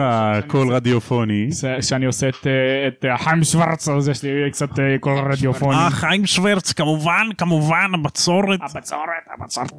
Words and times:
לך 0.00 0.46
קול 0.46 0.74
רדיופוני. 0.74 1.48
שאני 1.80 2.06
עושה 2.06 2.28
את, 2.28 2.46
אה, 2.46 2.88
את 2.88 3.04
אה, 3.04 3.18
חיים 3.18 3.44
שוורץ, 3.44 3.88
אז 3.88 4.08
יש 4.08 4.22
לי 4.22 4.50
קצת 4.50 4.70
קול 5.00 5.18
רדיופוני. 5.32 5.76
אה, 5.76 5.90
חיים 5.90 6.26
שוורץ, 6.26 6.72
כמובן, 6.72 7.26
כמובן, 7.38 7.90
הבצורת. 7.94 8.60
הבצורת, 8.62 9.24
הבצורת. 9.34 9.72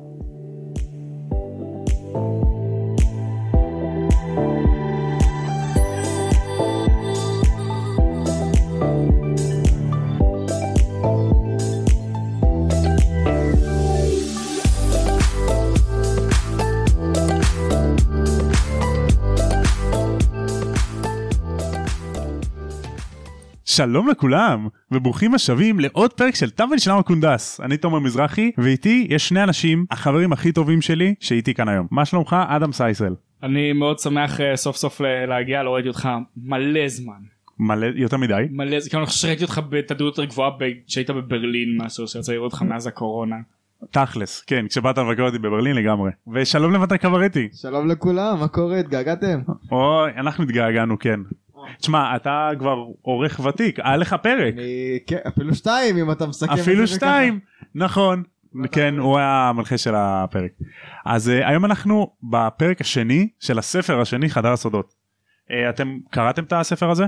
שלום 23.81 24.09
לכולם, 24.09 24.67
וברוכים 24.91 25.33
השבים 25.33 25.79
לעוד 25.79 26.13
פרק 26.13 26.35
של 26.35 26.49
תם 26.49 26.67
ונשלם 26.71 26.97
הקונדס. 26.97 27.59
אני 27.61 27.77
תומר 27.77 27.99
מזרחי, 27.99 28.51
ואיתי 28.57 29.07
יש 29.09 29.29
שני 29.29 29.43
אנשים, 29.43 29.85
החברים 29.91 30.33
הכי 30.33 30.51
טובים 30.51 30.81
שלי, 30.81 31.15
שאיתי 31.19 31.53
כאן 31.53 31.67
היום. 31.69 31.87
מה 31.91 32.05
שלומך? 32.05 32.35
אדם 32.47 32.71
סייסל. 32.71 33.15
אני 33.43 33.73
מאוד 33.73 33.99
שמח 33.99 34.41
אה, 34.41 34.55
סוף 34.55 34.75
סוף 34.75 35.01
להגיע, 35.27 35.63
לא 35.63 35.69
ראיתי 35.75 35.87
אותך 35.87 36.09
מלא 36.37 36.87
זמן. 36.87 37.21
מלא, 37.59 37.87
יותר 37.95 38.17
מדי. 38.17 38.43
מלא 38.51 38.79
זמן, 38.79 38.89
כאילו 38.89 39.01
אני 39.03 39.07
חושב 39.07 39.21
שראיתי 39.21 39.43
אותך 39.43 39.61
בתדירות 39.69 40.17
יותר 40.17 40.29
גבוהה 40.31 40.49
ב- 40.59 40.71
כשהיית 40.87 41.09
בברלין 41.09 41.77
משהו, 41.81 42.07
שיצא 42.07 42.33
לראות 42.33 42.51
אותך 42.51 42.61
מאז 42.61 42.87
הקורונה. 42.87 43.35
תכלס, 43.91 44.41
כן, 44.41 44.65
כשבאת 44.67 44.97
לבקר 44.97 45.23
אותי 45.23 45.39
בברלין 45.39 45.75
לגמרי. 45.75 46.11
ושלום 46.33 46.73
למתי 46.73 46.97
קברטי. 46.97 47.49
שלום 47.53 47.87
לכולם, 47.87 48.39
מה 48.39 48.47
קורה? 48.47 48.79
התגעגעתם? 48.79 49.39
אוי, 49.71 50.11
אנחנו 50.17 50.43
התגעגענו, 50.43 50.99
כן. 50.99 51.19
תשמע, 51.77 52.15
אתה 52.15 52.49
כבר 52.59 52.85
עורך 53.01 53.39
ותיק, 53.39 53.79
היה 53.79 53.97
לך 53.97 54.15
פרק. 54.23 54.53
כן, 55.07 55.17
אפילו 55.27 55.55
שתיים 55.55 55.97
אם 55.97 56.11
אתה 56.11 56.25
מסכם 56.27 56.51
אפילו. 56.51 56.87
שתיים, 56.87 57.39
נכון. 57.75 58.23
כן, 58.71 58.97
הוא 58.97 59.17
היה 59.17 59.49
המנחה 59.49 59.77
של 59.77 59.93
הפרק. 59.95 60.51
אז 61.05 61.27
uh, 61.29 61.47
היום 61.47 61.65
אנחנו 61.65 62.13
בפרק 62.23 62.81
השני 62.81 63.27
של 63.39 63.59
הספר 63.59 64.01
השני, 64.01 64.29
חדר 64.29 64.51
הסודות. 64.51 64.93
Uh, 65.47 65.53
אתם 65.69 65.97
קראתם 66.09 66.43
את 66.43 66.53
הספר 66.53 66.89
הזה? 66.89 67.05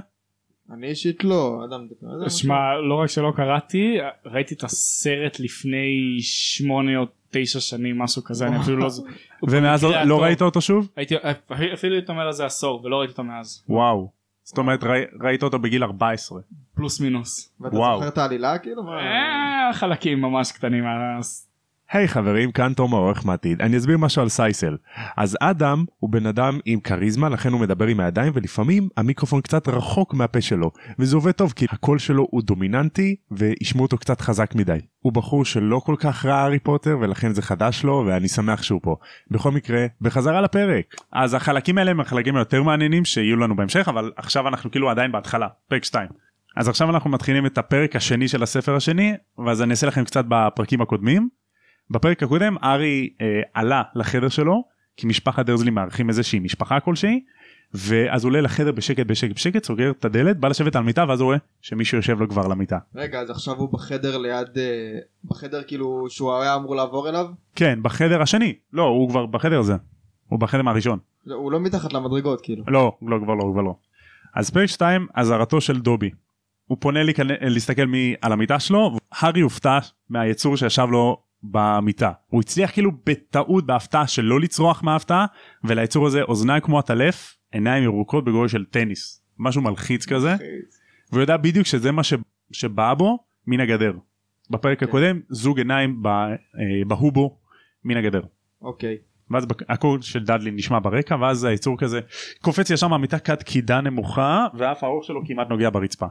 אני 0.74 0.88
אישית 0.88 1.24
לא, 1.24 1.62
אדם, 1.70 1.88
לזה 2.02 2.26
משהו? 2.26 2.40
שמע, 2.40 2.76
לא 2.90 2.96
רק 2.96 3.10
שלא 3.10 3.34
קראתי, 3.36 3.98
ראיתי 4.26 4.56
את 4.56 4.64
הסרט 4.64 5.40
לפני 5.40 6.18
שמונה 6.22 6.98
או 6.98 7.06
תשע 7.32 7.60
שנים, 7.60 8.00
משהו 8.00 8.24
כזה, 8.24 8.48
אני 8.48 8.60
אפילו 8.60 8.78
לא... 8.78 8.90
ז- 8.90 9.04
ומאז 9.44 9.84
לא 9.84 9.96
הטוב. 9.96 10.20
ראית 10.22 10.42
אותו 10.42 10.62
שוב? 10.62 10.90
הייתי, 10.96 11.16
אפילו 11.74 11.96
הייתי 11.96 12.12
אומר 12.12 12.22
על 12.26 12.32
זה 12.32 12.46
עשור, 12.46 12.86
ולא 12.86 12.96
ראיתי 13.00 13.12
אותו 13.12 13.24
מאז. 13.24 13.64
וואו. 13.70 14.23
זאת 14.44 14.58
אומרת 14.58 14.84
ראי- 14.84 15.06
ראית 15.22 15.44
אותו 15.44 15.60
בגיל 15.60 15.84
14. 15.84 16.42
פלוס 16.76 17.00
מינוס. 17.02 17.54
ואתה. 17.60 17.76
זוכר 17.76 18.08
את 18.08 18.18
העלילה 18.18 18.58
כאילו? 18.58 18.84
אה, 18.94 19.74
חלקים 19.74 20.22
ממש 20.22 20.52
קטנים. 20.52 20.84
היי 21.94 22.08
חברים, 22.08 22.52
כאן 22.52 22.74
תום 22.74 22.94
העורך 22.94 23.26
מעתיד. 23.26 23.62
אני 23.62 23.78
אסביר 23.78 23.98
משהו 23.98 24.22
על 24.22 24.30
סייסל. 24.30 24.78
אז 25.18 25.38
אדם 25.42 25.86
הוא 26.00 26.10
בן 26.10 26.26
אדם 26.26 26.60
עם 26.66 26.80
כריזמה, 26.80 27.30
לכן 27.30 27.52
הוא 27.52 27.62
מדבר 27.62 27.88
עם 27.88 28.00
הידיים, 28.00 28.32
ולפעמים 28.36 28.90
המיקרופון 28.98 29.42
קצת 29.42 29.68
רחוק 29.68 30.14
מהפה 30.14 30.42
שלו. 30.42 30.72
וזה 31.00 31.16
עובד 31.16 31.32
טוב, 31.32 31.54
כי 31.56 31.66
הקול 31.70 32.00
שלו 32.00 32.28
הוא 32.32 32.42
דומיננטי, 32.42 33.16
וישמעו 33.32 33.86
אותו 33.86 33.98
קצת 33.98 34.22
חזק 34.22 34.56
מדי. 34.56 34.78
הוא 35.00 35.14
בחור 35.14 35.46
שלא 35.46 35.82
כל 35.86 35.96
כך 36.00 36.26
ראה 36.26 36.36
הארי 36.36 36.60
פוטר, 36.60 36.98
ולכן 37.02 37.34
זה 37.34 37.42
חדש 37.42 37.84
לו, 37.84 38.04
ואני 38.08 38.28
שמח 38.28 38.64
שהוא 38.64 38.80
פה. 38.84 38.96
בכל 39.32 39.52
מקרה, 39.52 39.86
בחזרה 40.02 40.42
לפרק. 40.42 40.96
אז 41.12 41.34
החלקים 41.34 41.78
האלה 41.78 41.92
הם 41.92 42.00
החלקים 42.00 42.36
היותר 42.36 42.64
מעניינים 42.64 43.06
שיהיו 43.06 43.38
לנו 43.38 43.56
בהמשך, 43.56 43.88
אבל 43.88 44.12
עכשיו 44.16 44.48
אנחנו 44.48 44.72
כאילו 44.72 44.90
עדיין 44.90 45.12
בהתחלה, 45.12 45.48
פרק 45.70 45.84
2. 45.84 46.08
אז 46.58 46.68
עכשיו 46.68 46.90
אנחנו 46.90 47.10
מתחילים 47.10 47.46
את 47.46 47.58
הפרק 47.58 47.96
השני 47.96 48.28
של 48.28 48.44
הספר 48.44 48.76
השני, 48.76 49.14
ואז 49.46 49.62
אני 49.62 49.72
אעשה 49.72 49.88
לכם 49.88 50.04
קצת 50.04 50.26
בפרקים 50.28 50.82
הקודמים. 50.82 51.43
בפרק 51.94 52.24
הקודם 52.24 52.56
ארי 52.64 53.10
אה, 53.22 53.42
עלה 53.54 53.82
לחדר 53.96 54.30
שלו, 54.30 54.64
כי 54.98 55.08
משפחת 55.08 55.46
דרזלי 55.46 55.72
מארחים 55.72 56.10
איזושהי 56.10 56.40
משפחה 56.40 56.80
כלשהי, 56.80 57.24
ואז 57.74 58.26
עולה 58.26 58.42
לחדר 58.42 58.72
בשקט 58.72 59.06
בשקט 59.06 59.36
בשקט, 59.36 59.64
סוגר 59.64 59.92
את 59.92 60.06
הדלת, 60.06 60.38
בא 60.38 60.48
לשבת 60.48 60.76
על 60.76 60.84
מיטה, 60.84 61.06
ואז 61.08 61.20
הוא 61.22 61.26
רואה 61.26 61.38
שמישהו 61.62 61.98
יושב 61.98 62.20
לו 62.20 62.30
כבר 62.30 62.48
למיטה. 62.48 62.78
רגע, 62.96 63.20
אז 63.20 63.30
עכשיו 63.30 63.56
הוא 63.56 63.70
בחדר 63.74 64.18
ליד... 64.18 64.58
אה, 64.58 65.00
בחדר 65.26 65.64
כאילו 65.64 66.06
שהוא 66.10 66.34
היה 66.34 66.56
אמור 66.56 66.76
לעבור 66.76 67.10
אליו? 67.10 67.26
כן, 67.56 67.80
בחדר 67.82 68.22
השני, 68.22 68.54
לא, 68.74 68.84
הוא 68.84 69.10
כבר 69.10 69.26
בחדר 69.26 69.60
הזה, 69.60 69.74
הוא 70.28 70.40
בחדר 70.40 70.62
מהראשון. 70.62 71.00
לא, 71.26 71.36
הוא 71.36 71.52
לא 71.52 71.60
מתחת 71.60 71.94
למדרגות 71.94 72.42
כאילו. 72.42 72.64
לא, 72.68 72.92
לא, 73.02 73.18
כבר 73.24 73.34
לא, 73.34 73.50
כבר 73.54 73.62
לא. 73.62 73.76
אז 74.36 74.50
פרק 74.50 74.66
2, 74.66 75.08
אזהרתו 75.14 75.62
של 75.62 75.80
דובי. 75.80 76.10
הוא 76.68 76.78
פונה 76.82 77.00
להיכנ- 77.04 77.22
להסתכל 77.42 77.86
מי 77.86 78.16
על 78.22 78.32
המיטה 78.32 78.60
שלו, 78.60 78.98
הארי 79.12 79.42
הופתע 79.42 79.80
מהיצור 80.10 80.58
שישב 80.58 80.88
לו 80.92 81.18
במיטה. 81.44 82.12
הוא 82.28 82.42
הצליח 82.42 82.72
כאילו 82.72 82.92
בטעות, 83.06 83.66
בהפתעה, 83.66 84.08
שלא 84.08 84.40
לצרוח 84.40 84.84
מההפתעה, 84.84 85.26
וליצור 85.64 86.08
הזה 86.08 86.22
אוזניים 86.22 86.62
כמו 86.62 86.80
עטלף, 86.80 87.38
עיניים 87.52 87.84
ירוקות 87.84 88.26
בגודל 88.26 88.48
של 88.48 88.66
טניס. 88.66 89.24
משהו 89.40 89.62
מלחיץ 89.62 90.06
כזה, 90.06 90.36
והוא 91.12 91.22
יודע 91.22 91.38
בדיוק 91.38 91.68
שזה 91.68 91.92
מה 91.92 92.04
ש... 92.04 92.14
שבא 92.52 92.94
בו 92.94 93.20
מן 93.48 93.60
הגדר. 93.60 93.94
בפרק 94.50 94.80
כן. 94.80 94.86
הקודם, 94.86 95.20
זוג 95.30 95.58
עיניים 95.58 96.04
ב... 96.04 96.08
אה, 96.08 96.32
בהו 96.88 97.12
בו 97.12 97.38
מן 97.84 97.98
הגדר. 97.98 98.22
אוקיי. 98.62 98.98
ואז 99.32 99.46
בק- 99.46 99.72
הקול 99.72 100.02
של 100.02 100.24
דאדלי 100.24 100.52
נשמע 100.52 100.80
ברקע 100.80 101.16
ואז 101.22 101.44
היצור 101.44 101.78
כזה 101.78 102.00
קופץ 102.42 102.70
ישר 102.70 102.88
מהמיטה 102.88 103.20
כת 103.20 103.44
קידה 103.44 103.82
נמוכה 103.82 104.48
ואף 104.54 104.84
האור 104.84 105.04
שלו 105.04 105.22
כמעט 105.28 105.50
נוגע 105.50 105.70
ברצפה. 105.70 106.06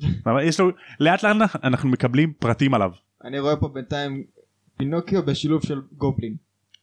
יש 0.42 0.60
לו 0.60 0.70
לאט 1.00 1.22
לאט 1.22 1.36
אנחנו 1.64 1.88
מקבלים 1.88 2.32
פרטים 2.38 2.74
עליו. 2.74 2.90
אני 3.24 3.38
רואה 3.38 3.56
פה 3.56 3.68
בינתיים 3.68 4.24
פינוקיו 4.76 5.26
בשילוב 5.26 5.62
של 5.66 5.80
גובלין. 5.92 6.34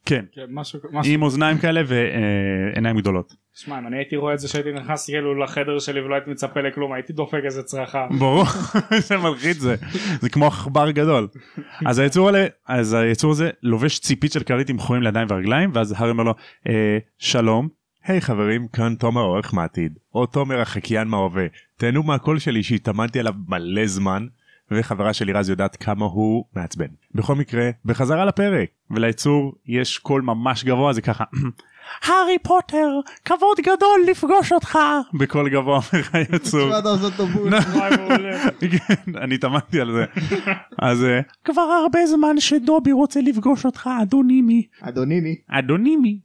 כן. 0.05 0.25
כן, 0.31 0.45
משהו, 0.49 0.79
משהו, 0.91 1.13
עם 1.13 1.21
אוזניים 1.21 1.57
כאלה 1.57 1.81
ועיניים 1.87 2.97
גדולות. 2.97 3.33
שמע, 3.53 3.79
אם 3.79 3.87
אני 3.87 3.97
הייתי 3.97 4.15
רואה 4.15 4.33
את 4.33 4.39
זה 4.39 4.47
שהייתי 4.47 4.71
נכנס 4.71 5.05
כאילו 5.05 5.43
לחדר 5.43 5.79
שלי 5.79 6.01
ולא 6.01 6.15
הייתי 6.15 6.31
מצפה 6.31 6.61
לכלום, 6.61 6.93
הייתי 6.93 7.13
דופק 7.13 7.41
איזה 7.45 7.63
צרחה. 7.63 8.07
ברור 8.19 8.43
זה 9.07 9.17
מלחיץ 9.17 9.57
זה 9.57 9.75
זה 10.21 10.29
כמו 10.29 10.47
עכבר 10.47 10.91
גדול. 10.91 11.27
אז 11.85 11.99
היצור 11.99 12.29
הזה 12.29 12.47
אז 12.67 12.93
היצור 12.93 13.31
הזה 13.31 13.49
לובש 13.63 13.99
ציפית 13.99 14.31
של 14.31 14.43
כרית 14.43 14.69
עם 14.69 14.79
חורים 14.79 15.03
לידיים 15.03 15.27
ורגליים 15.31 15.71
ואז 15.73 15.93
הארי 15.97 16.09
אומר 16.09 16.23
לו 16.23 16.33
"אה, 16.69 16.97
שלום 17.17 17.67
היי 18.03 18.21
חברים, 18.21 18.67
כאן 18.67 18.95
תומר 18.95 19.21
העורך 19.21 19.53
מעתיד. 19.53 19.97
או 20.15 20.25
תומר 20.25 20.61
החקיין 20.61 21.07
מההווה. 21.07 21.45
תהנו 21.77 22.03
מהקול 22.03 22.39
שלי 22.39 22.63
שהתאמנתי 22.63 23.19
עליו 23.19 23.33
מלא 23.47 23.85
זמן, 23.85 24.27
וחברה 24.75 25.13
שלי 25.13 25.33
רז 25.33 25.49
יודעת 25.49 25.75
כמה 25.75 26.05
הוא 26.05 26.45
מעצבן. 26.55 26.87
בכל 27.15 27.35
מקרה, 27.35 27.69
בחזרה 27.85 28.25
לפרק. 28.25 28.69
וליצור 28.91 29.53
יש 29.65 29.97
קול 29.97 30.21
ממש 30.21 30.63
גבוה 30.63 30.93
זה 30.93 31.01
ככה 31.01 31.23
הארי 32.05 32.37
פוטר 32.43 32.99
כבוד 33.25 33.57
גדול 33.59 34.01
לפגוש 34.07 34.51
אותך 34.51 34.79
בקול 35.13 35.49
גבוה 35.49 35.79
אומר 35.93 36.03
היצור. 36.13 36.69
כן, 38.71 39.17
אני 39.17 39.35
התאמנתי 39.35 39.81
על 39.81 39.91
זה. 39.91 40.05
אז 40.79 41.03
אה, 41.03 41.19
כבר 41.43 41.61
הרבה 41.61 42.05
זמן 42.05 42.39
שדובי 42.39 42.91
רוצה 42.91 43.21
לפגוש 43.21 43.65
אותך 43.65 43.89
אדונימי. 44.01 44.67
אדוניני. 44.81 45.35
אדונימי. 45.47 46.19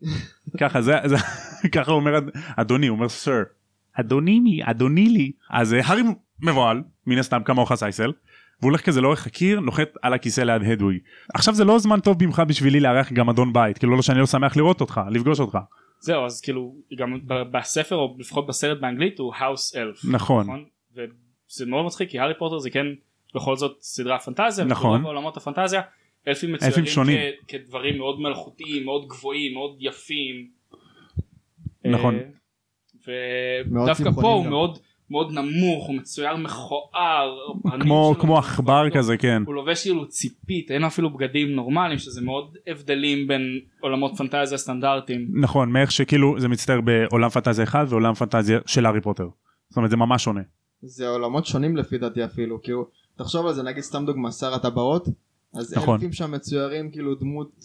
ככה 0.60 0.82
זה, 0.82 0.94
זה 1.04 1.16
ככה 1.74 1.90
הוא 1.90 2.00
אומר 2.00 2.18
אדוני 2.56 2.86
הוא 2.86 2.96
אומר 2.96 3.08
סר. 3.08 3.42
אדונימי 3.92 4.60
אדוני 4.64 5.08
לי. 5.08 5.32
אז 5.50 5.74
אה, 5.74 5.80
הארי 5.84 6.02
מבוהל 6.42 6.82
מן 7.06 7.18
הסתם 7.18 7.42
כמוך 7.44 7.74
סייסל. 7.74 8.12
והוא 8.60 8.70
הולך 8.70 8.80
כזה 8.80 9.00
לאורך 9.00 9.26
הקיר 9.26 9.60
נוחת 9.60 9.88
על 10.02 10.14
הכיסא 10.14 10.40
ליד 10.40 10.62
הדוויג. 10.62 10.98
עכשיו 11.34 11.54
זה 11.54 11.64
לא 11.64 11.78
זמן 11.78 12.00
טוב 12.00 12.18
במיוחד 12.18 12.48
בשבילי 12.48 12.80
לארח 12.80 13.12
גם 13.12 13.28
אדון 13.28 13.52
בית 13.52 13.78
כאילו 13.78 13.96
לא 13.96 14.02
שאני 14.02 14.18
לא 14.20 14.26
שמח 14.26 14.56
לראות 14.56 14.80
אותך 14.80 15.00
לפגוש 15.10 15.40
אותך. 15.40 15.58
זהו, 16.00 16.24
אז 16.26 16.40
כאילו, 16.40 16.74
גם 16.98 17.18
בספר, 17.52 17.96
או 17.96 18.16
לפחות 18.18 18.46
בסרט 18.46 18.80
באנגלית, 18.80 19.18
הוא 19.18 19.32
האוס 19.36 19.76
אלף. 19.76 20.00
נכון. 20.10 20.64
וזה 20.94 21.66
מאוד 21.66 21.84
מצחיק, 21.86 22.10
כי 22.10 22.18
הארי 22.18 22.34
פוטר 22.38 22.58
זה 22.58 22.70
כן 22.70 22.86
בכל 23.34 23.56
זאת 23.56 23.76
סדרה 23.80 24.18
פנטזיה. 24.18 24.64
נכון. 24.64 24.90
וברוב 25.00 25.06
עולמות 25.06 25.36
הפנטזיה, 25.36 25.80
אלפים 26.28 26.52
מצוירים 26.52 26.78
אלפים 26.78 26.86
שונים. 26.86 27.18
כ- 27.18 27.50
כדברים 27.50 27.98
מאוד 27.98 28.20
מלאכותיים, 28.20 28.84
מאוד 28.84 29.06
גבוהים, 29.08 29.54
מאוד 29.54 29.76
יפים. 29.80 30.48
נכון. 31.84 32.14
אה, 32.14 32.22
ודווקא 33.84 34.10
פה 34.10 34.32
הוא 34.32 34.44
גם. 34.44 34.50
מאוד 34.50 34.78
מאוד 35.10 35.32
נמוך, 35.32 35.86
הוא 35.86 35.96
מצויר 35.96 36.36
מכוער. 36.36 37.36
כמו 37.80 38.14
כמו 38.20 38.38
עכבר 38.38 38.90
כזה 38.90 39.16
כן. 39.16 39.42
הוא 39.46 39.54
לובש 39.54 39.82
כאילו 39.82 40.08
ציפית, 40.08 40.70
אין 40.70 40.84
אפילו 40.84 41.10
בגדים 41.10 41.48
נורמליים, 41.48 41.98
שזה 41.98 42.20
מאוד 42.20 42.56
הבדלים 42.66 43.28
בין 43.28 43.60
עולמות 43.80 44.16
פנטזיה 44.16 44.58
סטנדרטיים. 44.58 45.28
נכון 45.40 45.72
מאיך 45.72 45.92
שכאילו 45.92 46.40
זה 46.40 46.48
מצטער 46.48 46.80
בעולם 46.80 47.28
פנטזיה 47.28 47.64
אחד 47.64 47.86
ועולם 47.88 48.14
פנטזיה 48.14 48.58
של 48.66 48.86
הארי 48.86 49.00
פוטר. 49.00 49.28
זאת 49.68 49.76
אומרת 49.76 49.90
זה 49.90 49.96
ממש 49.96 50.24
שונה. 50.24 50.40
זה 50.82 51.08
עולמות 51.08 51.46
שונים 51.46 51.76
לפי 51.76 51.98
דעתי 51.98 52.24
אפילו. 52.24 52.62
כאילו, 52.62 52.86
תחשוב 53.16 53.46
על 53.46 53.54
זה, 53.54 53.62
נגיד 53.62 53.82
סתם 53.82 54.06
דוגמא, 54.06 54.30
שר 54.30 54.54
הטבעות. 54.54 55.08
אז 55.54 55.74
נכון. 55.76 55.94
אלפים 55.94 56.12
שם 56.12 56.32
מצוירים 56.32 56.90
כאילו 56.90 57.14
דמות 57.14 57.64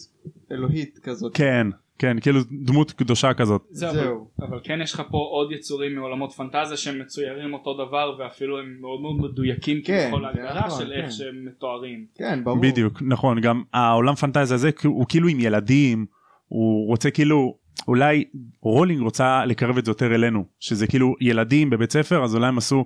אלוהית 0.52 0.98
כזאת. 1.02 1.36
כן 1.36 1.66
כן 1.98 2.20
כאילו 2.20 2.40
דמות 2.64 2.92
קדושה 2.92 3.34
כזאת 3.34 3.62
זהו, 3.70 3.90
אבל, 3.90 3.98
זהו. 3.98 4.28
אבל 4.40 4.60
כן 4.64 4.78
יש 4.82 4.94
לך 4.94 5.02
פה 5.10 5.18
עוד 5.18 5.52
יצורים 5.52 5.94
מעולמות 5.94 6.32
פנטזיה 6.32 6.76
שהם 6.76 6.98
מצוירים 6.98 7.54
אותו 7.54 7.74
דבר 7.74 8.16
ואפילו 8.18 8.58
הם 8.58 8.76
מאוד 8.80 9.00
מאוד 9.00 9.16
מדויקים 9.16 9.82
כן, 9.84 10.00
כביכול 10.02 10.20
זה 10.20 10.40
להגדרה 10.40 10.66
נכון, 10.66 10.80
של 10.80 10.92
איך 10.92 11.04
כן. 11.04 11.10
שהם 11.10 11.44
מתוארים. 11.44 12.06
כן, 12.14 12.44
ברור. 12.44 12.60
בדיוק 12.60 13.02
נכון 13.02 13.40
גם 13.40 13.62
העולם 13.72 14.14
פנטזיה 14.14 14.54
הזה 14.54 14.70
הוא 14.84 15.06
כאילו 15.08 15.28
עם 15.28 15.40
ילדים 15.40 16.06
הוא 16.48 16.88
רוצה 16.88 17.10
כאילו 17.10 17.58
אולי 17.88 18.24
רולינג 18.60 19.02
רוצה 19.02 19.44
לקרב 19.44 19.78
את 19.78 19.84
זה 19.84 19.90
יותר 19.90 20.14
אלינו 20.14 20.44
שזה 20.60 20.86
כאילו 20.86 21.14
ילדים 21.20 21.70
בבית 21.70 21.92
ספר 21.92 22.24
אז 22.24 22.34
אולי 22.34 22.46
הם 22.46 22.58
עשו 22.58 22.84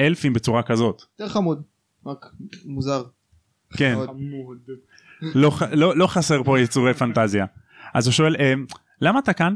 אלפים 0.00 0.32
בצורה 0.32 0.62
כזאת 0.62 1.02
יותר 1.20 1.32
חמוד. 1.32 1.62
רק 2.06 2.26
מוזר. 2.64 3.02
כן. 3.76 3.94
חמוד. 4.06 4.58
לא, 5.22 5.50
לא, 5.72 5.96
לא 5.96 6.06
חסר 6.06 6.42
פה 6.42 6.60
יצורי 6.60 6.94
פנטזיה 6.94 7.46
אז 7.98 8.06
הוא 8.06 8.12
שואל 8.12 8.36
"אה, 8.40 8.52
למה 9.00 9.18
אתה 9.18 9.32
כאן? 9.32 9.54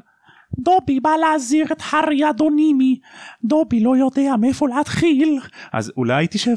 דובי 0.58 1.00
בא 1.00 1.10
להזהיר 1.20 1.66
את 1.72 1.82
הארי 1.90 2.30
אדונימי. 2.30 3.00
דובי 3.44 3.80
לא 3.80 3.96
יודע 3.96 4.36
מאיפה 4.40 4.68
להתחיל. 4.68 5.38
אז 5.72 5.92
אולי 5.96 6.26
תשב 6.30 6.54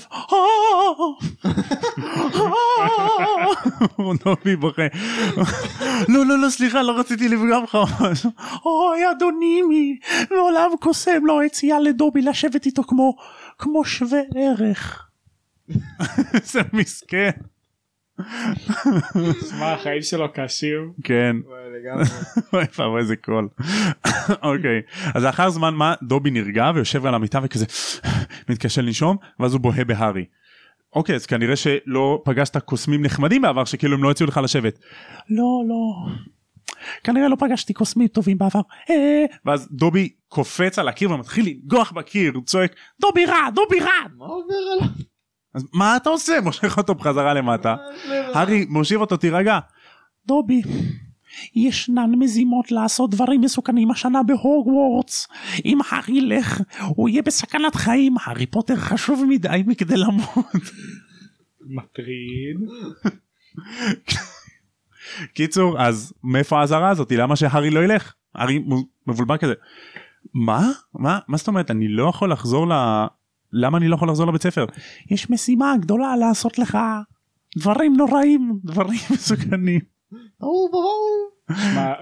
דובי 4.26 4.56
בוכה. 4.56 4.88
לא 6.10 6.26
לא 6.26 6.40
לא 6.42 6.50
סליחה 6.50 6.82
לא 6.82 7.00
רציתי 7.00 7.28
לפגוע 7.30 7.60
בך 7.60 7.76
אוי 8.66 9.12
אדונימי 9.12 9.98
מעולם 10.32 10.70
קוסם 10.80 11.26
לא 11.26 11.44
הציע 11.44 11.80
לדובי 11.80 12.22
לשבת 12.22 12.66
איתו 12.66 12.84
כמו 12.84 13.16
כמו 13.58 13.86
שווה 13.86 14.22
ערך. 14.36 15.10
זה 16.52 16.62
מסכן 16.74 17.32
שמע 19.50 19.74
החיים 19.74 20.02
שלו 20.02 20.34
קשים. 20.34 20.92
כן 21.04 21.36
וואי, 21.46 21.62
לגמרי. 21.80 22.98
איזה 23.00 23.16
קול. 23.16 23.48
אוקיי 24.50 24.82
אז 25.16 25.24
לאחר 25.24 25.50
זמן 25.50 25.74
מה 25.74 25.94
דובי 26.04 26.32
נרגע 26.32 26.72
ויושב 26.76 27.06
על 27.06 27.16
המיטה 27.16 27.40
וכזה 27.44 27.66
מתקשה 28.50 28.82
לנשום 28.82 29.18
ואז 29.40 29.54
הוא 29.54 29.62
בוהה 29.62 29.86
בהארי. 29.86 30.26
אוקיי 30.96 31.16
אז 31.16 31.26
כנראה 31.26 31.56
שלא 31.56 32.22
פגשת 32.26 32.58
קוסמים 32.58 33.02
נחמדים 33.02 33.42
בעבר 33.42 33.66
שכאילו 33.66 33.96
הם 33.96 34.04
לא 34.04 34.12
הציעו 34.12 34.28
לך 34.28 34.40
לשבת. 34.44 34.80
לא 35.30 35.64
לא. 35.68 36.12
כנראה 37.04 37.28
לא 37.28 37.36
פגשתי 37.40 37.74
קוסמים 37.74 38.08
טובים 38.08 38.38
בעבר. 38.38 38.62
אה, 38.90 39.26
ואז 39.46 39.68
דובי 39.72 40.10
קופץ 40.28 40.80
על 40.80 40.88
הקיר 40.88 41.12
ומתחיל 41.12 41.46
לנגוח 41.46 41.92
בקיר 41.92 42.32
הוא 42.36 42.44
צועק 42.46 42.76
דובי 43.02 43.26
רע 43.26 43.50
דובי 43.56 43.80
רע. 43.80 43.92
מה 44.18 44.26
עובר 44.26 44.54
עליו? 44.74 44.88
אז 45.56 45.66
מה 45.74 45.98
אתה 45.98 46.10
עושה 46.10 46.42
מושך 46.46 46.78
אותו 46.78 46.96
בחזרה 46.96 47.34
למטה. 47.34 47.76
הארי 48.34 48.66
מושיב 48.70 49.02
אותו 49.02 49.18
תירגע. 49.18 49.60
דובי, 50.28 50.62
ישנן 51.56 52.12
מזימות 52.20 52.72
לעשות 52.72 53.10
דברים 53.10 53.42
מסוכנים 53.42 53.92
השנה 53.92 54.24
בהוגוורטס. 54.24 55.28
אם 55.66 55.80
הארי 55.90 56.18
ילך, 56.18 56.62
הוא 56.80 57.10
יהיה 57.10 57.22
בסכנת 57.22 57.76
חיים. 57.76 58.16
הארי 58.24 58.46
פוטר 58.46 58.76
חשוב 58.76 59.26
מדי 59.30 59.64
מכדי 59.68 59.98
למות. 59.98 60.46
מטריד. 61.62 62.58
קיצור, 65.34 65.82
אז 65.82 66.14
מאיפה 66.24 66.60
האזהרה 66.60 66.90
הזאתי? 66.90 67.18
למה 67.18 67.36
שהארי 67.36 67.70
לא 67.70 67.80
ילך? 67.84 68.14
הארי 68.36 68.64
מבולבל 69.08 69.38
כזה. 69.38 69.54
מה? 70.34 70.72
מה? 70.94 71.20
מה 71.28 71.38
זאת 71.38 71.48
אומרת? 71.48 71.72
אני 71.72 71.88
לא 71.88 72.10
יכול 72.10 72.32
לחזור 72.32 72.68
ל... 72.68 72.74
למה 73.58 73.78
אני 73.78 73.88
לא 73.88 73.96
יכול 73.96 74.10
לחזור 74.10 74.28
לבית 74.28 74.42
ספר? 74.42 74.66
יש 75.12 75.30
משימה 75.30 75.74
גדולה 75.82 76.16
לעשות 76.16 76.60
לך 76.60 76.78
דברים 77.58 77.94
נוראים, 77.98 78.60
דברים 78.64 79.00
מסוכנים. 79.14 79.80
ברור, 80.40 80.70
ברור. 80.72 81.30
מה, 81.50 81.92
אה, 81.92 81.96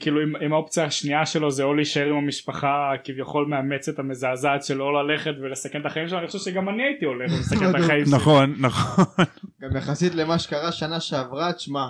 כאילו 0.00 0.22
אם, 0.22 0.36
אם 0.46 0.52
האופציה 0.52 0.84
השנייה 0.84 1.26
שלו 1.26 1.50
זה 1.50 1.62
או 1.62 1.74
להישאר 1.74 2.08
עם 2.08 2.16
המשפחה 2.16 2.92
הכביכול 2.94 3.46
מאמצת 3.46 3.98
המזעזעת 3.98 4.64
שלו 4.64 4.84
או 4.84 4.92
ללכת 4.92 5.30
ולסכן 5.42 5.80
את 5.80 5.86
החיים 5.86 6.08
שלו 6.08 6.18
אני 6.18 6.26
חושב 6.26 6.38
שגם 6.38 6.68
אני 6.68 6.82
הייתי 6.82 7.04
הולך 7.04 7.32
ולסכן 7.32 7.70
את 7.70 7.74
החיים 7.84 8.06
שלי. 8.06 8.16
נכון, 8.16 8.54
נכון. 8.58 9.24
גם 9.60 9.76
יחסית 9.76 10.14
למה 10.14 10.38
שקרה 10.38 10.72
שנה 10.72 11.00
שעברה, 11.00 11.52
תשמע, 11.52 11.86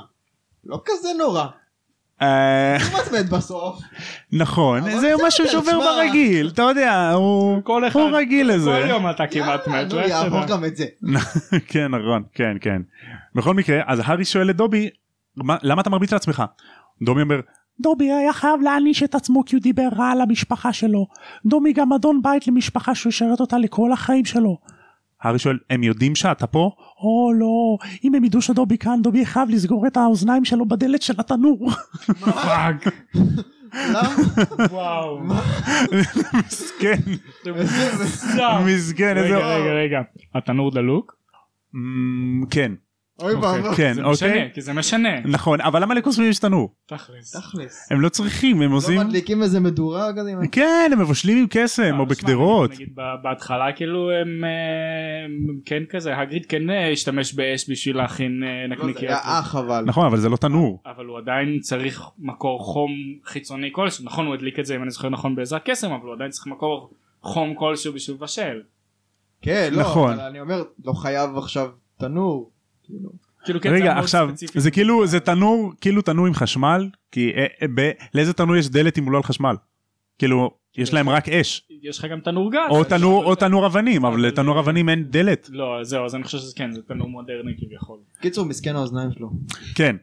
לא 0.65 0.83
כזה 0.85 1.09
נורא. 1.19 1.47
אה, 2.23 2.77
בסוף. 3.31 3.81
נכון, 4.33 4.91
זה 5.01 5.13
משהו 5.27 5.49
שעובר. 5.49 5.79
ברגיל, 5.81 6.49
אתה 6.55 6.63
יודע, 6.63 7.11
הוא 7.13 7.63
רגיל 8.13 8.51
לזה. 8.55 8.81
כל 8.83 8.89
יום 8.89 9.11
אתה 9.11 9.27
כמעט 9.27 9.69
מת, 9.69 9.93
יעבור. 10.09 10.45
גם 10.47 10.65
את 10.65 10.77
זה. 10.77 10.85
כן 11.73 11.89
נכון 11.89 12.23
כן 12.35 12.57
כן 12.61 12.83
בכל 13.35 13.55
מקרה 13.55 13.81
אז 13.87 14.01
הארי 14.05 14.25
שואל 14.25 14.51
את 14.51 14.57
דובי 14.57 14.89
"מה- 15.37 15.57
למה 15.63 15.83
אתה 15.83 15.91
מרביץ 15.91 16.13
לעצמך. 16.13 16.43
דובי 17.03 17.23
אומר 17.23 17.41
דובי 17.81 18.13
היה 18.13 18.33
חייב 18.33 18.61
להעניש 18.63 19.03
את 19.03 19.15
עצמו 19.15 19.45
כי 19.45 19.57
הוא 19.57 19.63
דיבר 19.63 19.89
רע 19.99 20.11
על 20.11 20.21
המשפחה 20.21 20.73
שלו. 20.73 21.07
דובי 21.47 21.73
גם 21.73 21.93
גמדון 21.93 22.21
בית 22.23 22.47
למשפחה 22.47 22.95
שהוא 22.95 23.11
ישרת 23.11 23.41
אותה 23.41 23.59
לכל 23.59 23.93
החיים 23.93 24.25
שלו. 24.25 24.59
הארי 25.23 25.39
שואל 25.39 25.59
הם 25.71 25.83
יודעים 25.83 26.15
שאתה 26.15 26.47
פה? 26.47 26.71
או 27.00 27.32
לא 27.35 27.79
אם 28.05 28.14
הם 28.14 28.25
ידעו 28.25 28.43
שדובי 28.43 28.79
כאן 28.79 29.02
דובי 29.02 29.26
חייב 29.26 29.50
לסגור 29.50 29.87
את 29.87 29.97
האוזניים 29.97 30.44
שלו 30.44 30.67
בדלת 30.67 31.02
של 31.02 31.14
התנור. 31.19 31.70
fuck? 32.21 32.85
וואו. 34.70 35.20
מסכן. 36.47 37.00
מסכן 38.67 39.14
רגע 39.17 39.37
רגע 39.37 39.73
רגע 39.73 40.00
התנור 40.35 40.70
דלוק? 40.70 41.17
אמ, 41.75 42.44
כן 42.50 42.73
אוי 43.23 43.35
ואבוי. 43.35 43.77
כן 43.77 43.93
זה 43.95 44.03
משנה 44.03 44.29
אוקיי 44.31 44.51
כי 44.55 44.61
זה 44.61 44.73
משנה. 44.73 45.21
נכון 45.25 45.61
אבל 45.61 45.83
למה 45.83 45.95
לקוסמים 45.95 46.31
יש 46.31 46.39
תנור? 46.39 46.75
תכלס. 46.87 47.37
תכלס. 47.37 47.89
הם 47.91 48.01
לא 48.01 48.09
צריכים 48.09 48.63
הם 48.63 48.71
לא 48.71 48.77
עושים 48.77 49.01
מדליקים 49.01 49.43
איזה 49.43 49.61
מדורה 49.61 50.13
כזה? 50.17 50.33
כן 50.53 50.91
הם 50.93 51.01
מבשלים 51.01 51.39
עם 51.39 51.47
קסם 51.51 51.83
או 51.83 51.87
אה, 51.87 51.93
שמע, 51.93 52.05
בקדרות. 52.05 52.71
נגיד 52.71 52.89
בהתחלה 53.23 53.73
כאילו 53.77 54.11
הם 54.11 54.45
אה, 54.45 54.51
כן 55.65 55.83
כזה 55.91 56.19
הגריד 56.19 56.47
כן 56.47 56.71
אה, 56.71 56.91
השתמש 56.93 57.35
באש 57.35 57.71
בשביל 57.71 57.97
להכין 57.97 58.43
אה, 58.43 58.49
לא, 58.49 58.77
זה 58.77 58.83
נקניקיות. 58.83 59.11
היה 59.11 59.21
אח 59.23 59.57
אבל. 59.57 59.85
נכון 59.87 60.07
אבל 60.07 60.19
זה 60.19 60.29
לא 60.29 60.37
תנור. 60.37 60.83
אבל 60.87 61.07
הוא 61.07 61.19
עדיין 61.19 61.61
צריך 61.61 62.03
מקור 62.19 62.65
חום 62.65 62.91
חיצוני 63.25 63.71
כלשהו 63.73 64.05
נכון 64.05 64.27
הוא 64.27 64.35
הדליק 64.35 64.59
את 64.59 64.67
זה 64.67 64.77
אם 64.77 64.83
אני 64.83 64.91
זוכר 64.91 65.09
נכון 65.09 65.37
בעזרת 65.37 65.63
קסם 65.65 65.93
אבל 65.93 66.07
הוא 66.07 66.15
עדיין 66.15 66.31
צריך 66.31 66.47
מקור 66.47 66.91
חום 67.23 67.55
כלשהו 67.55 67.93
בשביל 67.93 68.17
לבשל. 68.17 68.61
כן, 69.43 69.69
לא, 69.73 69.81
נכון. 69.81 70.13
אבל 70.13 70.23
אני 70.23 70.41
אומר, 70.41 70.63
לא 70.85 70.93
חייב 70.93 71.37
עכשיו 71.37 71.69
תנור. 71.99 72.51
כאילו. 72.91 73.11
כאילו 73.45 73.61
כן, 73.61 73.69
זה 73.71 73.75
רגע 73.77 73.99
עכשיו 73.99 74.29
ספציפי. 74.31 74.61
זה 74.61 74.71
כאילו 74.71 75.07
זה 75.07 75.21
תנור 75.21 75.73
כאילו 75.81 76.03
תנור 76.03 76.27
עם 76.27 76.35
חשמל 76.35 76.89
כי 77.13 77.33
אה, 77.37 77.47
אה, 77.63 77.67
ב- 77.75 77.91
לאיזה 78.15 78.33
תנור 78.33 78.57
יש 78.57 78.69
דלת 78.69 78.99
אם 78.99 79.05
הוא 79.05 79.13
לא 79.13 79.17
על 79.17 79.23
חשמל. 79.23 79.55
כאילו 80.19 80.51
יש 80.77 80.95
להם 80.95 81.09
רק 81.09 81.29
אש 81.29 81.63
יש 81.83 81.99
לך 81.99 82.05
גם 82.05 82.21
תנור 82.21 82.53
גז. 82.53 82.59
או 82.71 82.85
תנור 82.85 83.25
או 83.25 83.35
זה- 83.35 83.41
תנור 83.41 83.67
אבנים 83.67 84.05
אבל 84.05 84.14
אבל- 84.14 84.26
לתנור 84.26 84.61
אבנים 84.61 84.88
אין 84.88 85.05
דלת. 85.11 85.49
לא 85.53 85.79
זהו 85.85 86.05
אז 86.05 86.14
אני 86.14 86.25
חושב 86.25 86.38
שזה 86.38 86.53
כן 86.57 86.73
זה 86.73 86.83
תנור 86.83 87.09
מודרני 87.09 87.53
כביכול. 87.59 87.99
קיצור, 88.21 88.47
מסכן 88.47 88.76
האוזניים 88.76 89.11
שלו. 89.12 89.31
כן. 89.75 89.97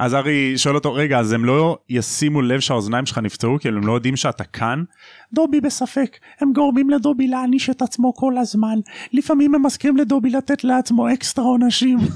אז 0.00 0.14
ארי 0.14 0.58
שואל 0.58 0.74
אותו 0.74 0.94
רגע 0.94 1.18
אז 1.18 1.32
הם 1.32 1.44
לא 1.44 1.78
ישימו 1.88 2.42
לב 2.42 2.60
שהאוזניים 2.60 3.06
שלך 3.06 3.18
נפצעו 3.18 3.56
כאילו 3.60 3.78
הם 3.78 3.86
לא 3.86 3.92
יודעים 3.92 4.16
שאתה 4.16 4.44
כאן? 4.44 4.82
דובי 5.32 5.60
בספק 5.60 6.16
הם 6.40 6.52
גורמים 6.52 6.90
לדובי 6.90 7.28
להעניש 7.28 7.70
את 7.70 7.82
עצמו 7.82 8.14
כל 8.14 8.38
הזמן 8.38 8.78
לפעמים 9.12 9.54
הם 9.54 9.66
מזכירים 9.66 9.96
לדובי 9.96 10.30
לתת 10.30 10.64
לעצמו 10.64 11.12
אקסטרה 11.12 11.44
עונשים. 11.44 11.98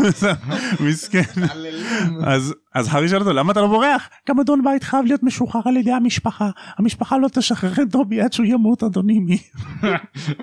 מסכן. 0.86 1.42
אז 2.32 2.54
אז 2.74 2.88
הארי 2.94 3.08
שואל 3.08 3.20
אותו 3.20 3.32
למה 3.32 3.52
אתה 3.52 3.60
לא 3.60 3.66
בורח? 3.66 4.08
גם 4.28 4.40
אדון 4.40 4.64
בית 4.64 4.82
חייב 4.82 5.04
להיות 5.04 5.22
משוחרר 5.22 5.62
על 5.64 5.76
ידי 5.76 5.92
המשפחה 5.92 6.50
המשפחה 6.78 7.18
לא 7.18 7.28
תשחרר 7.28 7.82
את 7.82 7.88
דובי 7.88 8.20
עד 8.20 8.32
שהוא 8.32 8.46
ימות 8.46 8.82
אדוני 8.82 9.18
מי. 9.18 9.38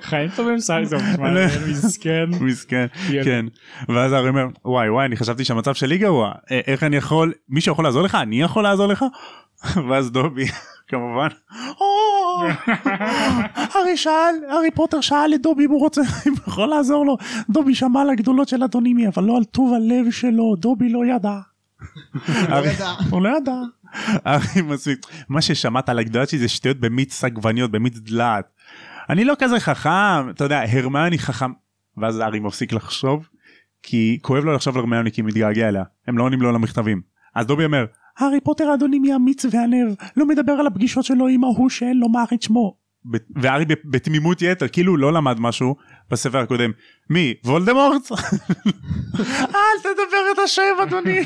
חיים 0.02 0.30
טובים. 0.36 0.60
שמע, 0.60 0.80
ילד 0.80 1.50
מסכן. 1.70 2.26
מסכן 2.42 2.86
ילד. 3.10 3.26
כן 3.26 3.46
ואז 3.90 4.14
הארי 4.14 4.30
אומר 4.30 4.46
וואי 4.66 4.90
וואי 4.90 5.06
אני 5.06 5.16
חשבתי 5.18 5.44
שהמצב 5.46 5.74
שלי 5.74 5.98
גרוע 5.98 6.32
אה, 6.52 6.60
איך 6.68 6.84
אני 6.84 6.96
יכול 6.96 7.34
מישהו 7.50 7.72
יכול 7.72 7.86
לעזור 7.86 8.02
לך 8.02 8.16
אני 8.16 8.42
יכול 8.42 8.64
לעזור 8.64 8.88
לך 8.88 9.06
ואז 9.90 10.12
דובי 10.12 10.46
כמובן 10.90 11.28
"או, 11.80 11.86
הארי 13.56 13.98
שאל 13.98 14.12
הארי 14.50 14.72
פוטר 14.72 15.02
שאל 15.02 15.32
את 15.36 15.42
דובי 15.42 15.66
אם 15.66 15.72
הוא 15.72 15.80
רוצה 15.80 16.02
אם 16.28 16.32
הוא 16.32 16.40
יכול 16.48 16.68
לעזור 16.70 17.06
לו 17.06 17.18
דובי 17.50 17.76
שמע 17.76 18.02
על 18.02 18.10
הגדולות 18.10 18.48
של 18.48 18.64
אדונימי 18.64 19.08
אבל 19.08 19.24
לא 19.24 19.38
על 19.38 19.44
טוב 19.44 19.74
הלב 19.74 20.12
שלו 20.12 20.56
דובי 20.56 20.90
לא 20.90 21.06
ידע. 21.06 21.38
הוא 23.10 23.22
לא 23.22 23.38
ידע. 23.38 23.54
הארי 24.26 24.62
מספיק 24.64 25.00
מה 25.30 25.42
ששמעת 25.42 25.90
על 25.90 26.00
הגדולות 26.00 26.30
שלי 26.30 26.40
זה 26.40 26.48
שטויות 26.48 26.80
במיץ 26.80 27.24
עגבניות 27.24 27.72
במיץ 27.72 27.98
דלעת. 27.98 28.46
אני 29.10 29.26
לא 29.26 29.34
כזה 29.40 29.60
חכם 29.60 30.30
אתה 30.30 30.44
יודע 30.44 30.62
הרמני 30.72 31.20
חכם 31.20 31.52
ואז 31.98 32.20
הארי 32.20 32.40
מפסיק 32.40 32.74
לחשוב 32.74 33.30
כי 33.84 34.20
כואב 34.22 34.44
לו 34.44 34.54
לחשוב 34.54 34.76
על 34.76 34.80
הרמני 34.80 35.12
כי 35.12 35.22
הוא 35.22 35.28
מתגעגע 35.28 35.68
אליה 35.68 35.84
הם 36.08 36.18
לא 36.18 36.24
עונים 36.24 36.42
לו 36.42 36.52
למכתבים 36.52 37.02
אז 37.36 37.46
דובי 37.46 37.66
אומר 37.66 37.86
הארי 38.18 38.42
פוטר 38.42 38.74
אדוני 38.74 39.00
מי 39.00 39.16
אמיץ 39.16 39.46
והנב 39.52 39.94
לא 40.18 40.28
מדבר 40.28 40.52
על 40.52 40.68
הפגישות 40.68 41.06
שלו 41.06 41.28
עם 41.28 41.44
ההוא 41.44 41.70
שאין 41.70 42.00
לו 42.00 42.10
מעריץ 42.10 42.46
שמו. 42.46 42.78
ב- 43.06 43.74
בתמימות 43.86 44.42
יתר 44.42 44.68
כאילו 44.68 44.92
הוא 44.92 45.00
לא 45.00 45.14
למד 45.14 45.40
משהו 45.40 45.76
בספר 46.12 46.38
הקודם 46.38 46.72
מי 47.10 47.34
וולדמורט 47.46 48.12
אל 49.40 49.80
תדבר 49.84 50.32
את 50.34 50.40
השם 50.44 50.62
אדוני 50.84 51.20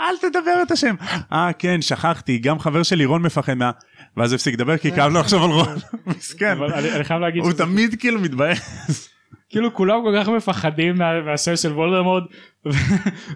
אל 0.00 0.16
תדבר 0.20 0.62
את 0.62 0.70
השם 0.70 0.94
אה 1.32 1.50
כן 1.58 1.82
שכחתי 1.82 2.38
גם 2.38 2.58
חבר 2.58 2.82
שלי 2.82 3.04
רון 3.04 3.22
מפחד 3.22 3.54
מה 3.54 3.70
ואז 4.16 4.32
הפסיק 4.32 4.54
לדבר 4.54 4.76
כי 4.76 4.92
כאב 4.92 5.12
לו 5.12 5.20
לחשוב 5.20 5.42
על 5.42 5.50
רון 5.50 5.76
מסכן 6.06 6.50
אבל 6.50 6.72
אני 6.72 7.04
חייב 7.04 7.20
להגיד 7.20 7.42
הוא 7.42 7.52
תמיד 7.52 7.94
כאילו 8.00 8.20
מתבאס 8.20 9.08
כאילו 9.50 9.74
כולם 9.74 10.02
כל 10.04 10.14
כך 10.20 10.28
מפחדים 10.28 10.96
מה- 10.98 11.20
מהשם 11.20 11.56
של 11.56 11.72
וולדמורט 11.72 12.24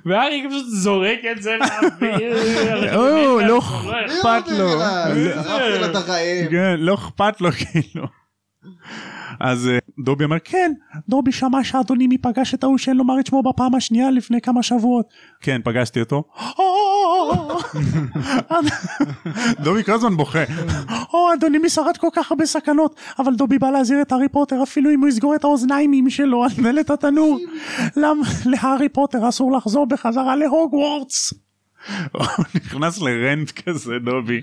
והארי 0.07 0.45
פשוט 0.51 0.67
זורק 0.69 1.19
את 1.37 1.43
זה 1.43 1.57
לאוויר. 1.61 2.97
או, 2.97 3.41
לא. 3.41 3.59
אכפת 4.07 4.49
לו. 4.49 4.81
כן, 6.51 6.75
לא 6.79 6.95
אכפת 6.95 7.41
לו 7.41 7.49
כאילו. 7.53 8.07
אז 9.43 9.69
אה, 9.69 9.79
דובי 10.05 10.25
אומר 10.25 10.37
כן 10.45 10.73
דובי 11.09 11.33
שמע 11.33 11.65
שאדוני 11.65 12.07
מי 12.07 12.19
פגש 12.19 12.55
את 12.55 12.65
ההוא 12.65 12.79
שאין 12.79 12.97
לומר 12.97 13.21
את 13.21 13.27
שמו 13.27 13.43
בפעם 13.43 13.75
השנייה 13.75 14.11
לפני 14.11 14.41
כמה 14.41 14.63
שבועות 14.63 15.07
כן 15.41 15.61
פגשתי 15.65 16.01
אותו 16.01 16.25
דובי 19.65 19.85
כל 19.85 19.93
הזמן 19.93 20.17
בוכה 20.17 20.45
או 21.13 21.33
אדוני 21.35 21.59
מי 21.59 21.69
שרד 21.69 21.97
כל 21.97 22.09
כך 22.13 22.31
הרבה 22.31 22.47
סכנות 22.47 22.97
אבל 23.19 23.35
דובי 23.35 23.59
בא 23.59 23.71
להזהיר 23.71 24.03
את 24.03 24.13
הארי 24.13 24.29
פוטר 24.29 24.63
אפילו 24.63 24.91
אם 24.91 25.01
הוא 25.01 25.09
יסגור 25.09 25.35
את 25.35 25.45
האוזניים 25.45 26.11
שלו 26.11 26.45
על 26.45 26.51
דלת 26.63 26.91
התנור 26.91 27.39
למה 27.97 28.27
להארי 28.47 28.89
פוטר 28.89 29.29
אסור 29.29 29.53
לחזור 29.53 29.87
בחזרה 29.87 30.37
להוגוורטס. 30.37 31.35
הוא 32.13 32.27
נכנס 32.55 33.01
לרנט 33.03 33.51
כזה 33.51 33.99
דובי. 34.05 34.41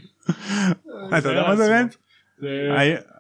אתה 1.17 1.29
יודע 1.29 1.47
מה 1.47 1.55
זה 1.55 1.79
רנט? 1.79 1.95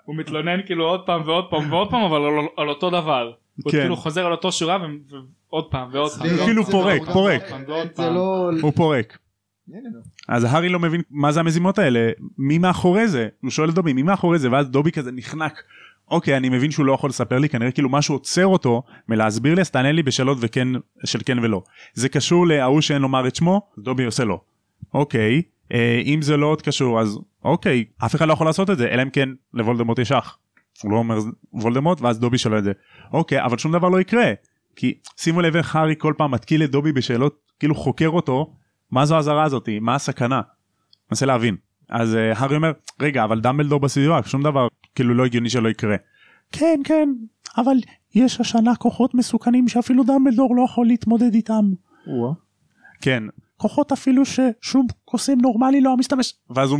הוא 0.09 0.15
מתלונן 0.17 0.59
כאילו 0.65 0.85
עוד 0.85 1.01
פעם 1.05 1.21
ועוד 1.25 1.45
פעם 1.49 1.71
ועוד 1.73 1.89
פעם 1.89 2.01
אבל 2.03 2.21
על- 2.21 2.47
על 2.57 2.69
אותו 2.69 2.89
דבר. 2.89 3.31
הוא 3.63 3.71
כן. 3.71 3.79
כאילו 3.81 3.95
חוזר 3.95 4.25
על 4.25 4.31
אותו 4.31 4.51
שורה 4.51 4.77
ו- 4.81 5.15
ועוד 5.51 5.65
פעם 5.71 5.89
ועוד 5.91 6.11
פעם. 6.11 6.27
ועוד 6.27 6.39
כאילו 6.39 6.63
פורק, 6.65 7.01
פורק. 7.13 7.41
לא... 7.99 8.49
הוא 8.61 8.71
פורק. 8.75 9.17
הנה, 9.73 9.79
נו. 9.93 9.99
אז 10.27 10.43
הארי 10.43 10.69
לא 10.69 10.79
מבין 10.79 11.01
מה 11.11 11.31
זה 11.31 11.39
המזימות 11.39 11.79
האלה 11.79 12.09
מי 12.37 12.57
מאחורי 12.57 13.07
זה 13.07 13.27
הוא 13.41 13.51
שואל 13.51 13.69
את 13.69 13.73
דובי 13.73 13.93
מי 13.93 14.03
מאחורי 14.03 14.39
זה 14.39 14.51
ואז 14.51 14.69
דובי 14.69 14.91
כזה 14.91 15.11
נחנק. 15.11 15.63
אוקיי 16.11 16.37
אני 16.37 16.49
מבין 16.49 16.71
שהוא 16.71 16.85
לא 16.85 16.91
יכול 16.93 17.09
לספר 17.09 17.37
לי 17.39 17.49
כנראה 17.49 17.71
כאילו 17.71 17.89
משהו 17.89 18.15
עוצר 18.15 18.45
אותו 18.47 18.83
מלהסביר 19.09 19.55
לי 19.55 19.61
אז 19.61 19.69
תענה 19.71 19.91
לי 19.91 20.03
בשאלות 20.03 20.37
וכן 20.41 20.67
של 21.05 21.19
כן 21.25 21.39
ולא. 21.39 21.61
זה 21.93 22.09
קשור 22.09 22.47
להוא 22.47 22.81
שאין 22.81 23.01
לומר 23.01 23.27
את 23.27 23.35
שמו 23.35 23.61
דובי 23.77 24.05
עושה 24.05 24.23
לו. 24.23 24.41
אוקיי 24.93 25.41
אה, 25.73 26.01
אם 26.05 26.21
זה 26.21 26.37
לא 26.37 26.45
עוד 26.45 26.61
קשור 26.61 26.99
אז 26.99 27.19
אוקיי 27.43 27.85
אף 28.05 28.15
אחד 28.15 28.27
לא 28.27 28.33
יכול 28.33 28.47
לעשות 28.47 28.69
את 28.69 28.77
זה 28.77 28.87
אלא 28.87 29.01
אם 29.01 29.09
כן 29.09 29.29
לוולדמורט 29.53 29.99
יש 29.99 30.11
אח. 30.11 30.37
הוא 30.83 30.91
לא 30.91 30.97
אומר 30.97 31.17
וולדמורט 31.53 32.01
ואז 32.01 32.19
דובי 32.19 32.37
שואל 32.37 32.57
את 32.57 32.63
זה. 32.63 32.71
אוקיי 33.13 33.45
אבל 33.45 33.57
שום 33.57 33.71
דבר 33.71 33.89
לא 33.89 34.01
יקרה. 34.01 34.31
כי 34.75 34.97
שימו 35.17 35.41
לב 35.41 35.55
איך 35.55 35.75
הארי 35.75 35.95
כל 35.97 36.13
פעם 36.17 36.31
מתקיל 36.31 36.63
את 36.63 36.71
דובי 36.71 36.91
בשאלות 36.91 37.39
כאילו 37.59 37.75
חוקר 37.75 38.09
אותו 38.09 38.53
מה 38.91 39.05
זו 39.05 39.15
האזהרה 39.15 39.43
הזאתי 39.43 39.79
מה 39.79 39.95
הסכנה. 39.95 40.41
מנסה 41.11 41.25
להבין 41.25 41.55
אז 41.89 42.13
uh, 42.13 42.39
הארי 42.39 42.55
אומר 42.55 42.71
רגע 42.99 43.23
אבל 43.23 43.41
דמבלדור 43.41 43.79
בסביבה 43.79 44.19
שום 44.25 44.43
דבר 44.43 44.67
כאילו 44.95 45.13
לא 45.13 45.25
הגיוני 45.25 45.49
שלא 45.49 45.69
יקרה. 45.69 45.95
כן 46.51 46.81
כן 46.83 47.09
אבל 47.57 47.77
יש 48.15 48.39
השנה 48.39 48.75
כוחות 48.75 49.15
מסוכנים 49.15 49.67
שאפילו 49.67 50.03
דמבלדור 50.03 50.55
לא 50.55 50.61
יכול 50.61 50.87
להתמודד 50.87 51.33
איתם. 51.33 51.63
כן 53.01 53.23
כוחות 53.57 53.91
אפילו 53.91 54.23
ששום 54.25 54.87
קוסם 55.05 55.37
נורמלי 55.41 55.81
לא 55.81 55.97
משתמש 55.97 56.33
ואז 56.49 56.71
הוא 56.71 56.79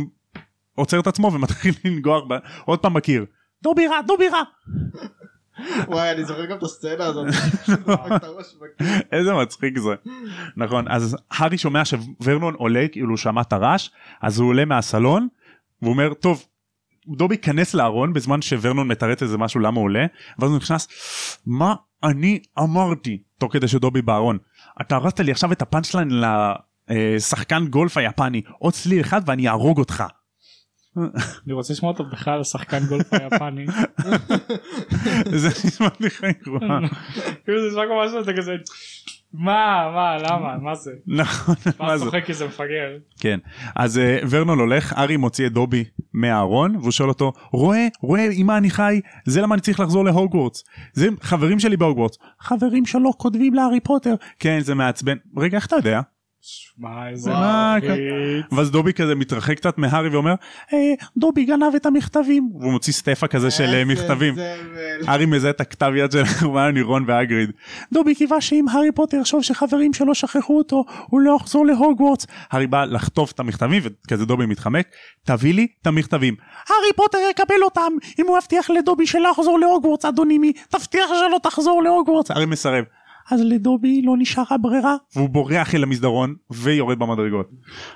עוצר 0.80 1.00
את 1.00 1.06
עצמו 1.06 1.32
ומתחיל 1.32 1.74
לנגוח 1.84 2.22
ב... 2.28 2.34
עוד 2.64 2.78
פעם 2.78 2.94
בקיר. 2.94 3.24
דובי 3.62 3.86
רע 3.86 4.00
דובי 4.06 4.28
רע 4.28 4.42
וואי 5.88 6.10
אני 6.10 6.24
זוכר 6.24 6.46
גם 6.46 6.58
את 6.58 6.62
הסצנה 6.62 7.04
הזאת. 7.04 7.26
בקיר. 8.60 8.86
איזה 9.12 9.34
מצחיק 9.34 9.78
זה. 9.78 9.94
נכון 10.56 10.88
אז 10.88 11.16
הארי 11.30 11.58
שומע 11.58 11.82
שוורנון 11.84 12.54
עולה 12.54 12.86
כאילו 12.92 13.08
הוא 13.08 13.16
שמע 13.16 13.40
את 13.40 13.52
הרעש 13.52 13.88
אז 14.22 14.38
הוא 14.38 14.48
עולה 14.48 14.64
מהסלון 14.64 15.28
והוא 15.82 15.92
אומר 15.92 16.14
טוב 16.14 16.44
דובי 17.08 17.38
כנס 17.38 17.74
לארון 17.74 18.12
בזמן 18.12 18.42
שוורנון 18.42 18.88
מתרץ 18.88 19.22
איזה 19.22 19.38
משהו 19.38 19.60
למה 19.60 19.76
הוא 19.76 19.84
עולה 19.84 20.06
ואז 20.38 20.50
הוא 20.50 20.58
נכנס 20.58 20.88
מה 21.46 21.74
אני 22.04 22.40
אמרתי 22.58 23.22
תוך 23.38 23.52
כדי 23.52 23.68
שדובי 23.68 24.02
בארון 24.02 24.38
אתה 24.80 24.96
הרסת 24.96 25.20
לי 25.20 25.30
עכשיו 25.32 25.52
את 25.52 25.62
הפאנץ' 25.62 25.94
ליין 25.94 26.10
לשחקן 26.88 27.66
גולף 27.66 27.96
היפני 27.96 28.42
עוד 28.58 28.72
צליל 28.72 29.00
אחד 29.00 29.20
ואני 29.26 29.48
אהרוג 29.48 29.78
אותך. 29.78 30.04
אני 31.46 31.52
רוצה 31.52 31.72
לשמוע 31.72 31.92
אותו 31.92 32.04
בכלל 32.04 32.44
שחקן 32.44 32.86
גולף 32.88 33.12
היפני. 33.12 33.66
זה 35.40 35.48
נשמע 35.64 35.88
לי 36.00 36.10
חיים 36.10 36.34
גרועה. 36.44 36.78
כאילו 37.44 37.62
זה 37.62 37.68
נשמע 37.68 37.86
כמו 37.86 38.02
משהו 38.04 38.20
אתה 38.20 38.32
כזה 38.36 38.56
מה 39.34 39.90
מה 39.94 40.18
למה 40.18 40.58
מה 40.58 40.74
זה? 40.74 40.90
נכון 41.06 41.54
מה 41.78 41.98
זה? 41.98 42.04
צוחק 42.04 42.24
כי 42.24 42.34
זה 42.34 42.46
מפגר. 42.46 42.96
כן. 43.20 43.38
אז 43.76 43.98
אה, 43.98 44.18
ורנון 44.30 44.58
הולך 44.58 44.92
ארי 44.92 45.16
מוציא 45.16 45.46
את 45.46 45.52
דובי 45.52 45.84
מהארון 46.14 46.76
והוא 46.76 46.90
שואל 46.90 47.08
אותו 47.08 47.32
רואה 47.52 47.86
רואה 48.00 48.28
עם 48.32 48.46
מה 48.46 48.56
אני 48.56 48.70
חי? 48.70 49.00
זה 49.26 49.40
למה 49.40 49.54
אני 49.54 49.62
צריך 49.62 49.80
לחזור 49.80 50.04
להוגוורטס. 50.04 50.64
זה 50.92 51.08
חברים 51.20 51.58
שלי 51.60 51.76
בהוגוורטס. 51.76 52.18
חברים 52.40 52.86
שלו 52.86 53.18
כותבים 53.18 53.54
להארי 53.54 53.80
פוטר. 53.80 54.14
כן 54.38 54.60
זה 54.60 54.74
מעצבן. 54.74 55.16
רגע 55.36 55.56
איך 55.56 55.66
אתה 55.66 55.76
יודע 55.76 56.00
איזה 57.08 57.30
מה, 57.30 57.76
מלחיץ. 57.82 58.52
ואז 58.52 58.70
דובי 58.70 58.92
כזה 58.92 59.14
מתרחק 59.14 59.56
קצת 59.56 59.78
מהארי 59.78 60.08
ואומר 60.08 60.34
אה, 60.72 60.78
דובי 61.16 61.44
גנב 61.44 61.74
את 61.76 61.86
המכתבים 61.86 62.50
והוא 62.60 62.72
מוציא 62.72 62.92
סטפה 62.92 63.26
כזה 63.26 63.50
של 63.50 63.74
אה, 63.74 63.84
מכתבים. 63.84 64.34
הארי 65.06 65.26
מזהה 65.26 65.50
את 65.50 65.60
הכתב 65.60 65.92
יד 65.96 66.12
של 66.12 66.22
הרמיוני 66.40 66.82
רון 66.82 67.04
והגריד. 67.06 67.50
דובי 67.92 68.14
קיווה 68.14 68.40
שאם 68.40 68.64
הארי 68.68 68.92
פוטר 68.92 69.16
יחשוב 69.16 69.42
שחברים 69.42 69.92
שלו 69.92 70.14
שכחו 70.14 70.58
אותו 70.58 70.84
הוא 71.06 71.20
לא 71.20 71.36
יחזור 71.40 71.66
להוגוורטס. 71.66 72.26
הארי 72.50 72.66
בא 72.66 72.84
לחטוף 72.84 73.32
את 73.32 73.40
המכתבים 73.40 73.82
וכזה 73.84 74.26
דובי 74.26 74.46
מתחמק 74.46 74.86
תביא 75.24 75.54
לי 75.54 75.66
את 75.82 75.86
המכתבים. 75.86 76.34
הארי 76.68 76.92
פוטר 76.96 77.18
יקבל 77.30 77.62
אותם 77.62 77.92
אם 78.18 78.26
הוא 78.26 78.38
יבטיח 78.38 78.70
לדובי 78.70 79.06
שלא 79.06 79.28
יחזור 79.28 79.58
להוגוורטס 79.58 80.04
אדוני 80.04 80.38
מי 80.38 80.52
תבטיח 80.52 81.06
שלא 81.08 81.38
תחזור 81.42 81.82
להוגוורטס. 81.82 82.30
הארי 82.30 82.46
מסרב. 82.46 82.84
אז 83.30 83.40
לדובי 83.44 84.02
לא 84.02 84.14
נשארה 84.18 84.58
ברירה 84.58 84.96
והוא 85.16 85.28
בורח 85.28 85.74
אל 85.74 85.82
המסדרון 85.82 86.34
ויורד 86.50 86.98
במדרגות. 86.98 87.50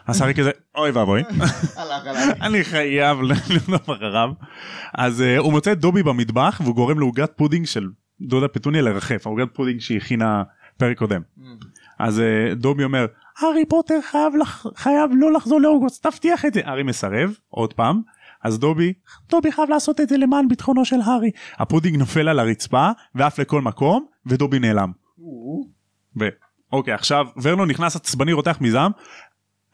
אז 0.06 0.20
הארי 0.20 0.34
כזה 0.34 0.50
אוי 0.74 0.90
ואבוי. 0.90 1.22
אני 2.46 2.64
חייב 2.64 3.18
לרדוף 3.22 3.90
אחריו. 3.90 4.30
אז 4.94 5.20
uh, 5.20 5.40
הוא 5.40 5.52
מוצא 5.52 5.72
את 5.72 5.80
דובי 5.80 6.02
במטבח 6.02 6.60
והוא 6.64 6.74
גורם 6.74 6.98
לעוגת 6.98 7.32
פודינג 7.36 7.66
של 7.66 7.88
דודה 8.20 8.48
פטוניה 8.48 8.82
לרחף, 8.82 9.26
העוגת 9.26 9.48
פודינג 9.52 9.80
שהיא 9.80 9.98
הכינה 9.98 10.42
פרק 10.76 10.98
קודם. 10.98 11.20
אז 11.98 12.18
uh, 12.18 12.54
דובי 12.54 12.84
אומר 12.84 13.06
הארי 13.38 13.64
פוטר 13.68 14.00
חייב, 14.10 14.36
לח... 14.36 14.66
חייב 14.76 15.10
לא 15.14 15.32
לחזור 15.32 15.60
להוגוורטס 15.60 16.00
תבטיח 16.00 16.44
את 16.44 16.54
זה. 16.54 16.60
הארי 16.64 16.82
מסרב 16.82 17.34
עוד 17.48 17.72
פעם. 17.72 18.00
אז 18.44 18.58
דובי, 18.58 18.92
דובי 19.30 19.52
חייב 19.52 19.70
לעשות 19.70 20.00
את 20.00 20.08
זה 20.08 20.16
למען 20.16 20.48
ביטחונו 20.48 20.84
של 20.84 21.00
הארי. 21.00 21.30
הפודינג 21.58 21.96
נופל 21.96 22.28
על 22.28 22.38
הרצפה 22.38 22.90
ועף 23.14 23.38
לכל 23.38 23.60
מקום 23.60 24.06
ודובי 24.26 24.58
נעלם. 24.58 25.03
ו... 26.20 26.24
אוקיי 26.72 26.94
עכשיו 26.94 27.26
ורנון 27.42 27.70
נכנס 27.70 27.96
עצבני 27.96 28.32
רותח 28.32 28.58
מזעם. 28.60 28.90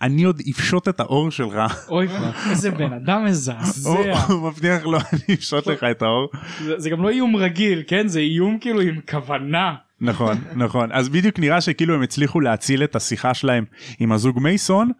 אני 0.02 0.23
עוד 0.25 0.40
אפשוט 0.50 0.88
את 0.88 1.00
העור 1.00 1.30
שלך. 1.30 1.56
אוי 1.88 2.09
איזה 2.50 2.70
בן 2.70 2.92
אדם 2.92 3.25
מזעזע. 3.25 3.90
הוא 4.28 4.49
מבטיח 4.49 4.85
לו 4.85 4.99
אני 4.99 5.35
אפשוט 5.35 5.66
לך 5.66 5.85
את 5.85 6.02
העור. 6.02 6.28
זה- 6.76 6.90
גם 6.90 7.02
לא 7.02 7.11
איום 7.11 7.37
רגיל 7.37 7.82
כן 7.87 8.09
זה 8.09 8.20
איום 8.20 8.59
כאילו 8.61 8.80
עם 8.80 9.00
כוונה. 9.11 9.75
נכון 10.00 10.37
נכון 10.56 10.92
אז 10.92 11.09
בדיוק 11.09 11.38
נראה 11.38 11.61
שכאילו 11.61 11.94
הם 11.94 12.02
הצליחו 12.02 12.40
להציל 12.40 12.85
את 12.85 12.97
השיחה 12.97 13.35
שלהם 13.35 13.64
עם 13.99 14.12
הזוג 14.12 14.38
מייסון 14.40 14.90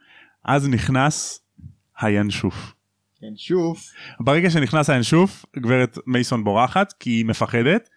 אז 0.45 0.69
נכנס 0.69 1.41
הינשוף. 2.01 2.75
שוב. 3.37 3.77
ברגע 4.21 4.51
שנכנס 4.51 4.91
הינשוף 4.91 5.45
גברת 5.57 5.99
מייסון 6.07 6.45
בורחת 6.45 6.93
כי 7.01 7.11
היא 7.11 7.25
מפחדת. 7.25 7.89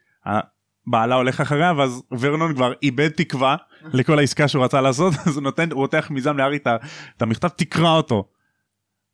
בעלה 0.87 1.15
הולך 1.15 1.41
אחריה 1.41 1.73
ואז 1.77 2.03
ורנון 2.19 2.55
כבר 2.55 2.73
איבד 2.83 3.09
תקווה 3.09 3.55
לכל 3.93 4.19
העסקה 4.19 4.47
שהוא 4.47 4.63
רצה 4.63 4.81
לעשות 4.81 5.13
אז 5.25 5.35
הוא 5.35 5.43
נותן 5.43 5.71
הוא 5.71 5.83
פותח 5.83 6.07
מזעם 6.11 6.37
לארי 6.37 6.57
את 7.17 7.21
המכתב 7.21 7.47
תקרא 7.47 7.89
אותו. 7.89 8.29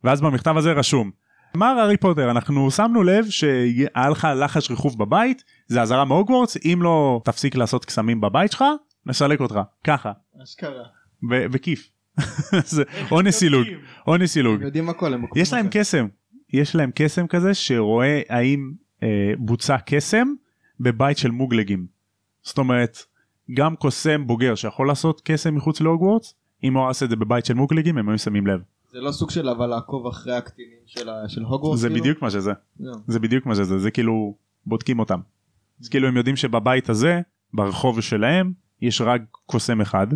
ואז 0.04 0.20
במכתב 0.20 0.56
הזה 0.56 0.72
רשום. 0.72 1.10
אמר 1.56 1.66
הארי 1.66 1.96
פוטר 1.96 2.30
אנחנו 2.30 2.70
שמנו 2.70 3.02
לב 3.02 3.30
שהיה 3.30 4.08
לך 4.10 4.28
לחש 4.36 4.70
ריחוף 4.70 4.94
בבית 4.94 5.44
זה 5.66 5.82
אזהרה 5.82 6.04
מהוגוורטס 6.04 6.56
אם 6.64 6.78
לא 6.82 7.20
תפסיק 7.24 7.56
לעשות 7.56 7.84
קסמים 7.84 8.20
בבית 8.20 8.52
שלך 8.52 8.64
נסלק 9.06 9.40
אותך 9.40 9.60
ככה 9.84 10.12
אשכרה. 10.42 10.84
בכיף. 11.22 11.88
זה 12.64 12.82
עונש 13.08 13.34
סילוג 13.34 13.66
עונש 14.04 14.30
סילוג. 14.30 14.62
יודעים 14.62 14.88
הכל 14.88 15.14
הם 15.14 15.24
יש 15.36 15.52
להם. 15.52 15.68
קסם 15.70 16.06
יש 16.52 16.74
להם 16.74 16.90
קסם 16.94 17.26
כזה 17.26 17.54
שרואה 17.54 18.20
האם 18.28 18.72
אה, 19.02 19.32
בוצע 19.38 19.76
קסם 19.86 20.28
בבית 20.80 21.18
של 21.18 21.30
מוגלגים. 21.30 21.86
זאת 22.42 22.58
אומרת 22.58 22.98
גם 23.54 23.76
קוסם 23.76 24.26
בוגר 24.26 24.54
שיכול 24.54 24.86
לעשות 24.88 25.20
קסם 25.24 25.54
מחוץ 25.54 25.80
להוגוורטס 25.80 26.34
אם 26.64 26.76
הוא 26.76 26.88
עושה 26.88 27.04
את 27.04 27.10
זה 27.10 27.16
בבית 27.16 27.44
של 27.46 27.54
מוגלגים 27.54 27.98
הם 27.98 28.08
היו 28.08 28.18
שמים 28.18 28.46
לב 28.46 28.60
זה 28.92 29.00
לא 29.00 29.12
סוג 29.12 29.30
של 29.30 29.48
אבל 29.48 29.66
לעקוב 29.66 30.06
אחרי 30.06 30.32
הקטינים 30.36 30.78
של 30.86 31.08
ה- 31.08 31.28
של 31.28 31.42
הוגוורטס. 31.42 31.80
זה 31.80 31.88
כאילו? 31.88 32.00
בדיוק 32.00 32.22
מה 32.22 32.30
שזה 32.30 32.52
לא. 32.80 32.92
זה 33.06 33.18
בדיוק 33.20 33.46
מה 33.46 33.54
שזה 33.54 33.78
זה 33.78 33.90
כאילו 33.90 34.34
בודקים 34.66 34.98
אותם. 34.98 35.20
אז 35.80 35.88
כאילו 35.88 36.08
הם 36.08 36.16
יודעים 36.16 36.36
שבבית 36.36 36.88
הזה 36.88 37.20
ברחוב 37.54 38.00
שלהם 38.00 38.52
יש 38.82 39.00
רק 39.00 39.22
קוסם 39.46 39.80
אחד 39.80 40.06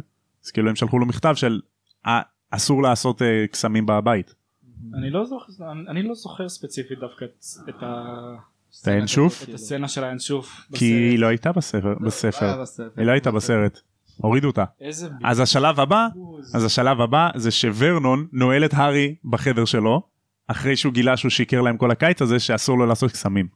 אז 0.45 0.51
כאילו 0.51 0.69
הם 0.69 0.77
שלחו 0.77 0.99
לו 0.99 1.07
מכתב 1.07 1.35
של 1.37 1.61
"אה, 2.07 2.21
אסור 2.51 2.83
לעשות 2.83 3.23
אה, 3.23 3.45
קסמים 3.51 3.87
בבית. 3.87 4.35
אני 4.95 5.11
לא 5.11 5.25
זוכר 5.27 5.53
אני- 5.91 6.03
לא 6.03 6.15
זוכר 6.15 6.49
ספציפית 6.49 6.99
דווקא 6.99 7.25
את- 7.25 7.43
ה- 7.69 7.69
את 7.69 7.83
האינשוף? 8.87 9.43
את 9.43 9.55
הסצנה 9.55 9.89
של 9.89 10.05
האינשוף. 10.05 10.67
כי 10.75 10.85
היא. 10.85 11.19
לא 11.19 11.27
הייתה 11.27 11.53
בספר, 11.53 11.89
לא 11.89 12.07
בספר. 12.07 12.63
בספר. 12.63 12.89
היא 12.97 13.07
לא 13.07 13.13
הייתה 13.13 13.31
בסרט. 13.31 13.81
הורידו 14.17 14.47
אותה. 14.47 14.65
אז 15.25 15.41
השלב 15.41 15.81
הבא. 15.81 16.09
אז 16.55 16.65
השלב 16.65 17.01
הבא 17.01 17.31
זה 17.37 17.51
שוורנון 17.51 18.27
נועל 18.33 18.65
את 18.65 18.75
הארי 18.75 19.15
בחדר 19.25 19.65
שלו 19.65 20.03
אחרי 20.47 20.77
שהוא 20.77 20.93
גילה 20.93 21.17
שהוא 21.17 21.31
שיקר 21.31 21.61
להם 21.61 21.77
כל 21.77 21.91
הקיץ 21.91 22.23
הזה 22.23 22.39
שאסור 22.39 22.79
לו 22.79 22.87
לעשות 22.87 23.13
קסמים. 23.13 23.49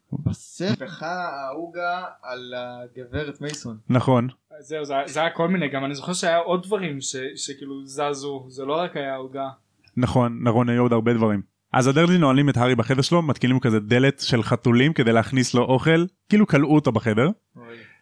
בכה 0.81 1.29
העוגה 1.33 2.05
על 2.23 2.55
הגברת 2.57 3.41
מייסון. 3.41 3.79
נכון 3.89 4.29
זהו 4.61 4.85
זה, 4.85 4.95
זה 5.07 5.21
היה 5.21 5.31
כל 5.31 5.49
מיני 5.49 5.69
גם 5.69 5.85
אני 5.85 5.95
זוכר 5.95 6.13
שהיה 6.13 6.39
עוד 6.39 6.63
דברים 6.63 7.01
ש, 7.01 7.17
שכאילו 7.37 7.87
זזו 7.87 8.47
זה 8.49 8.65
לא 8.65 8.75
רק 8.75 8.97
היה 8.97 9.17
עוגה. 9.17 9.49
נכון 9.97 10.39
נכון 10.43 10.69
היו 10.69 10.83
עוד 10.83 10.93
הרבה 10.93 11.15
דברים. 11.15 11.43
אז 11.73 11.87
הדרזלי 11.87 12.19
נועלים 12.19 12.49
את 12.49 12.57
הארי 12.57 12.75
בחדר 12.75 13.03
שלו 13.03 13.23
מתקינים 13.23 13.61
כזה 13.61 13.81
דלת 13.81 14.21
של 14.21 14.43
חתולים 14.43 14.93
כדי 14.93 15.13
להכניס 15.13 15.55
לו 15.55 15.63
אוכל 15.63 16.05
כאילו 16.29 16.47
כלאו 16.47 16.75
אותו 16.75 16.93
בחדר 16.93 17.31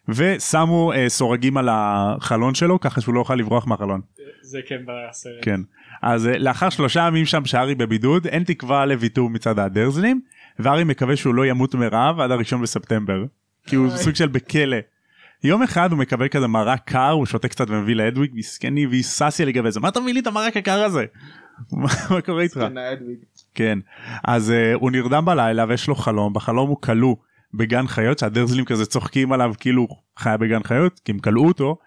ושמו 0.09 0.93
אה, 0.93 1.09
סורגים 1.09 1.57
על 1.57 1.69
החלון 1.71 2.55
שלו 2.55 2.79
ככה 2.79 3.01
שהוא 3.01 3.15
לא 3.15 3.19
יוכל 3.19 3.35
לברוח 3.35 3.67
מהחלון. 3.67 4.01
זה 4.41 4.59
כן 4.67 4.81
בסרט. 4.85 5.33
כן. 5.41 5.61
אז 6.01 6.27
אה, 6.27 6.37
לאחר 6.37 6.69
שלושה 6.69 7.07
ימים 7.07 7.25
שם 7.25 7.45
שהארי 7.45 7.75
בבידוד 7.75 8.27
אין 8.27 8.43
תקווה 8.43 8.85
לוויתור 8.85 9.29
מצד 9.29 9.59
הדרזלים 9.59 10.21
והארי 10.59 10.83
מקווה 10.83 11.15
שהוא 11.15 11.35
לא 11.35 11.45
ימות 11.45 11.75
מרעב 11.75 12.19
עד 12.19 12.31
הראשון 12.31 12.61
בספטמבר. 12.61 13.23
כי 13.67 13.75
הוא 13.75 13.87
אוי. 13.87 13.97
סוג 13.97 14.15
של 14.15 14.27
בכלא. 14.27 14.77
יום 15.43 15.63
אחד 15.63 15.91
הוא 15.91 15.99
מקבל 15.99 16.27
כזה 16.27 16.47
מרק 16.47 16.81
קר 16.85 17.09
הוא 17.09 17.25
שותה 17.25 17.47
קצת 17.47 17.69
ומביא 17.69 17.95
לאדוויג 17.95 18.31
מסכני 18.33 18.87
והיא 18.87 19.03
ססיה 19.03 19.45
לגבי 19.45 19.71
זה 19.71 19.79
מה 19.79 19.89
אתה 19.89 19.99
מביא 19.99 20.13
לי 20.13 20.19
את 20.19 20.27
המרק 20.27 20.57
הקר 20.57 20.83
הזה. 20.83 21.05
מה 22.11 22.21
קורה 22.25 22.43
איתך? 22.43 22.57
כן. 23.57 23.79
אז 24.23 24.49
uh, 24.49 24.75
הוא 24.75 24.91
נרדם 24.91 25.25
בלילה 25.25 25.65
ויש 25.67 25.87
לו 25.87 25.95
חלום 25.95 26.33
בחלום 26.33 26.69
הוא 26.69 26.81
כלוא 26.81 27.15
בגן 27.53 27.87
חיות 27.87 28.19
שהדרזלים 28.19 28.65
כזה 28.65 28.85
צוחקים 28.85 29.31
עליו 29.31 29.53
כאילו 29.59 29.81
הוא 29.81 29.97
חיה 30.17 30.37
בגן 30.37 30.63
חיות 30.63 30.99
כי 30.99 31.11
הם 31.11 31.19
כלאו 31.19 31.47
אותו 31.47 31.77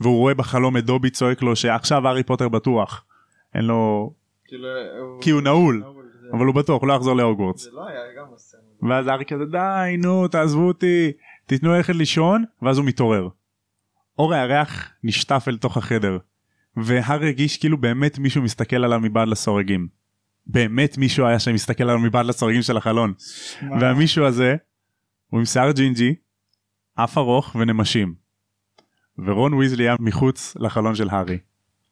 והוא 0.00 0.18
רואה 0.18 0.34
בחלום 0.34 0.76
את 0.76 0.84
דובי 0.84 1.10
צועק 1.10 1.42
לו 1.42 1.56
שעכשיו 1.56 2.08
הארי 2.08 2.22
פוטר 2.22 2.48
בטוח. 2.48 3.04
אין 3.54 3.64
לו 3.64 4.12
כאילו, 4.44 4.68
כי 5.20 5.30
הוא 5.30 5.42
נעול 5.42 5.84
אבל 6.32 6.46
הוא 6.46 6.54
בטוח 6.54 6.80
הוא 6.80 6.88
לא 6.88 6.94
יחזור 6.94 7.16
להוגוורטס 7.16 7.68
לא. 7.72 7.82
ואז 8.88 9.06
הארי 9.06 9.24
כזה 9.24 9.44
די 9.44 9.96
נו 9.98 10.28
תעזבו 10.28 10.68
אותי 10.68 11.12
תיתנו 11.46 11.72
ללכת 11.72 11.94
לישון 11.94 12.44
ואז 12.62 12.78
הוא 12.78 12.86
מתעורר. 12.86 13.28
אור 14.18 14.34
הירח 14.34 14.90
נשטף 15.04 15.44
אל 15.48 15.56
תוך 15.56 15.76
החדר 15.76 16.18
והארי 16.76 17.26
הרגיש 17.26 17.56
כאילו 17.56 17.78
באמת 17.78 18.18
מישהו 18.18 18.42
מסתכל 18.42 18.84
עליו 18.84 19.00
מבעד 19.00 19.28
לסורגים. 19.28 20.01
באמת 20.46 20.98
מישהו 20.98 21.26
היה 21.26 21.38
שם 21.38 21.54
מסתכל 21.54 21.84
עליו 21.84 21.98
מבעד 21.98 22.26
לסורגים 22.26 22.62
של 22.62 22.76
החלון 22.76 23.12
מה? 23.62 23.76
והמישהו 23.80 24.24
הזה 24.24 24.56
הוא 25.30 25.40
עם 25.40 25.46
שיער 25.46 25.72
ג'ינג'י 25.72 26.14
אף 26.94 27.18
ארוך 27.18 27.56
ונמשים. 27.60 28.14
ורון 29.18 29.54
ויזלי 29.54 29.84
היה 29.84 29.96
מחוץ 30.00 30.56
לחלון 30.60 30.94
של 30.94 31.08
הארי. 31.10 31.38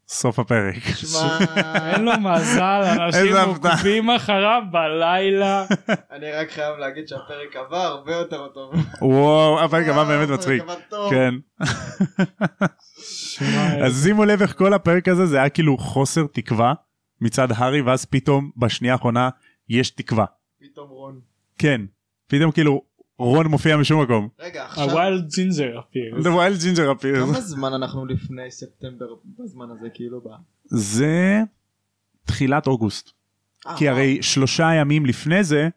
סוף 0.09 0.39
הפרק. 0.39 0.75
שמע, 0.95 1.39
אין 1.93 2.05
לו 2.05 2.13
מזל 2.21 2.83
אנשים. 2.99 3.37
עוקבים 3.37 4.11
אחריו 4.11 4.63
בלילה. 4.71 5.65
אני 6.17 6.33
רק 6.33 6.51
חייב 6.51 6.77
להגיד 6.79 7.09
שהפרק 7.09 7.57
עבר 7.57 7.77
הרבה 7.77 8.13
יותר 8.13 8.49
טוב. 8.49 8.75
וואו 9.03 9.61
הפרק 9.65 9.89
הבא 9.89 10.05
באמת 10.05 10.29
מצחיק. 10.29 10.63
עבר. 10.63 11.11
כן. 11.11 11.35
אז 13.85 14.03
שימו 14.05 14.25
לב 14.25 14.43
איך 14.43 14.59
כל 14.59 14.75
הפרק 14.75 15.09
הזה 15.09 15.27
זה 15.27 15.37
היה 15.37 15.49
כאילו 15.49 15.79
חוסר 15.79 16.27
תקווה 16.33 16.73
מצד 17.21 17.49
הארי 17.53 17.81
ואז 17.81 18.05
פתאום 18.05 18.51
בשנייה 18.57 18.95
האחרונה 18.95 19.29
יש 19.69 19.91
תקווה. 19.91 20.25
פתאום 20.61 20.89
רון. 20.89 21.21
כן. 21.59 21.81
פתאום 22.27 22.53
כאילו 22.53 22.83
רון 23.19 23.47
מופיע 23.47 23.77
משום 23.77 24.03
מקום. 24.03 24.29
רגע 24.39 24.65
עכשיו 24.65 24.91
ה 24.91 24.98
wild 24.98 25.29
ginger 25.35 25.81
appear. 25.81 26.17
The 26.17 26.35
wild 26.37 26.63
ginger 26.63 27.01
appears. 27.01 27.27
כמה 27.27 27.41
זמן 27.41 27.73
אנחנו 27.73 28.07
לפני 28.07 28.51
ספטמבר 28.51 29.07
בזמן 29.39 29.71
הזה 29.71 29.89
כאילו 29.95 30.21
ב... 30.21 30.29
זה 30.65 31.43
תחילת 32.25 32.67
אוגוסט. 32.67 33.11
אה, 33.67 33.77
כי. 33.77 33.89
הרי 33.89 34.23
שלושה 34.23 34.75
ימים 34.75 35.07
לפני 35.07 35.45
זה 35.45 35.69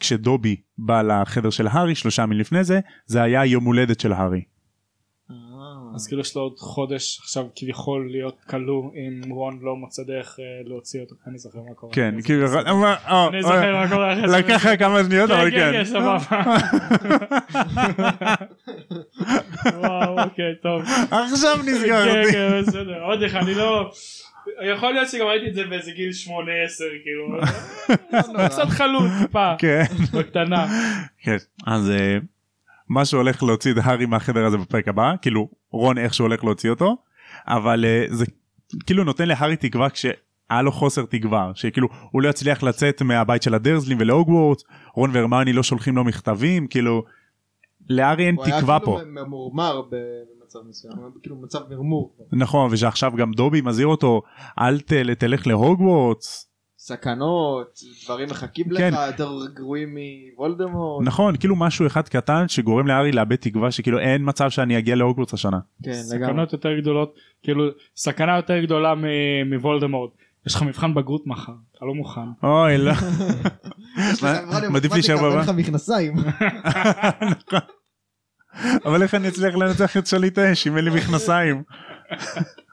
כשדובי 0.00 0.56
בא 0.78 1.02
לחדר 1.02 1.50
של 1.50 1.66
הארי 1.66 1.94
שלושה 1.94 2.22
ימים 2.22 2.38
לפני 2.38 2.64
זה 2.64 2.80
זה 3.06 3.22
היה 3.22 3.44
יום 3.44 3.64
הולדת 3.64 4.00
של 4.00 4.12
הארי. 4.12 4.42
אה. 5.94 5.96
אז 5.96 6.06
כאילו 6.06 6.20
יש 6.20 6.36
לו 6.36 6.42
עוד 6.42 6.58
חודש 6.58 7.18
עכשיו 7.22 7.44
כביכול 7.56 8.08
להיות 8.10 8.36
כלוא 8.50 8.90
אם 8.94 9.30
רון 9.30 9.58
לא 9.62 9.76
מוצא 9.76 10.02
דרך 10.02 10.36
אה, 10.40 10.44
להוציא 10.68 11.00
אותו. 11.00 11.14
אני 11.26 11.38
זוכר 11.38 11.58
מה 11.68 11.74
קורה. 11.74 11.92
כן 11.92 12.10
אני 12.14 12.22
כאילו. 12.22 12.46
אבל- 12.46 12.66
אה, 12.66 13.28
אני 13.28 13.36
אה, 13.36 13.42
זוכר 13.42 13.72
מה 13.76 13.88
קורה. 13.88 14.14
לקח 14.38 14.66
לך 14.66 14.78
כמה 14.78 15.04
שניות 15.04 15.30
אבל 15.30 15.50
כן, 15.50 15.56
כן, 15.56 15.72
כן. 15.72 15.78
כן, 15.78 15.84
סבבה. 15.84 16.18
וואו, 19.74 20.20
אוקיי, 20.22 20.54
טוב. 20.62 20.82
עכשיו 21.10 21.56
כן, 21.64 21.68
נזכרתי. 21.70 22.32
כן, 22.32 22.62
בסדר. 22.62 23.02
עוד 23.02 23.22
אחד, 23.22 23.40
אני 23.42 23.54
לא... 23.54 23.90
יכול 24.74 24.92
להיות 24.92 25.08
שגם 25.08 25.26
ראיתי 25.26 25.48
את 25.48 25.54
זה 25.54 25.64
באיזה 25.64 25.90
גיל 25.90 26.10
8-10, 26.26 26.28
כאילו. 27.04 27.40
קצת 28.46 28.68
חלוט, 28.68 29.10
טיפה. 29.22 29.52
כן. 29.58 29.82
בקטנה. 30.14 30.66
כן. 31.22 31.36
אז 31.66 31.90
אה, 31.90 32.16
מה 32.88 33.04
שהולך 33.04 33.42
להוציא 33.42 33.72
את 33.72 33.76
הארי 33.82 34.06
מהחדר 34.06 34.44
הזה 34.44 34.56
בפרק 34.56 34.88
הבא 34.88 35.12
כאילו 35.22 35.48
רון 35.70 35.98
איך 35.98 36.14
שהוא 36.14 36.26
הולך 36.26 36.44
להוציא 36.44 36.70
אותו 36.70 36.96
אבל 37.46 37.84
אה, 37.84 38.04
זה 38.08 38.24
כאילו 38.86 39.04
נותן 39.04 39.28
להארי 39.28 39.56
תקווה 39.56 39.90
כשהיה 39.90 40.62
לו 40.62 40.72
חוסר 40.72 41.04
תקווה 41.04 41.50
שכאילו 41.54 41.88
הוא 42.10 42.22
לא 42.22 42.28
יצליח 42.28 42.62
לצאת 42.62 43.02
מהבית 43.02 43.42
של 43.42 43.54
הדרזלים 43.54 43.98
ולהוגוורטס 44.00 44.64
רון 44.94 45.10
והרמני 45.12 45.52
לא 45.52 45.62
שולחים 45.62 45.96
לו 45.96 46.04
מכתבים 46.04 46.66
כאילו 46.66 47.04
לארי 47.88 48.26
אין 48.26 48.36
הוא 48.36 48.44
היה 48.44 48.58
תקווה 48.58 48.78
כאילו 48.80 48.98
פה 48.98 49.04
ממורמר 49.04 49.82
במצב 49.90 50.58
מסוים, 50.68 50.94
כאילו 51.22 51.36
מצב 51.36 51.58
מרמור. 51.70 52.16
נכון 52.32 52.72
ושעכשיו 52.72 53.12
גם 53.16 53.32
דובי 53.32 53.60
מזהיר 53.60 53.86
אותו 53.86 54.22
אל 54.58 54.80
תלך 55.18 55.46
להוגוורטס 55.46 56.53
סכנות, 56.86 57.78
דברים 58.04 58.28
מחכים 58.30 58.66
כן. 58.76 58.94
לך 58.94 59.00
יותר 59.06 59.30
גרועים 59.54 59.96
מוולדמורט. 60.36 61.06
נכון 61.06 61.36
כאילו 61.36 61.56
משהו 61.56 61.86
אחד 61.86 62.08
קטן 62.08 62.48
שגורם 62.48 62.86
לארי 62.86 63.12
לאבד 63.12 63.36
תקווה 63.36 63.70
שכאילו 63.70 63.98
אין 63.98 64.22
מצב 64.28 64.50
שאני 64.50 64.78
אגיע 64.78 64.96
להוגוורטס 64.96 65.34
השנה. 65.34 65.58
כן, 65.84 65.90
לגמרי. 65.90 66.26
סכנות 66.28 66.52
יותר 66.52 66.78
גדולות, 66.78 67.14
כאילו, 67.42 67.64
סכנה 67.96 68.36
יותר 68.36 68.60
גדולה 68.62 68.94
מ- 68.94 69.50
מוולדמורט. 69.54 70.10
יש 70.46 70.54
לך 70.54 70.62
מבחן 70.62 70.94
בגרות 70.94 71.26
מחר, 71.26 71.52
אתה 71.76 71.84
לא 71.84 71.94
מוכן. 71.94 72.20
אוי 72.42 72.78
לא. 72.78 72.92
יש 74.12 74.22
מעדיף 74.70 74.92
להישאר 74.92 75.16
בבית. 75.16 75.28
ואין 75.28 75.40
לך 75.40 75.48
מכנסיים. 75.48 76.14
אבל 78.86 79.02
איך 79.02 79.14
אני 79.14 79.28
אצליח 79.28 79.54
לנצח 79.54 79.96
את 79.96 80.06
שליט 80.06 80.38
האש 80.38 80.66
אם 80.66 80.76
אין 80.76 80.84
לי 80.84 80.90
מכנסיים. 80.90 81.62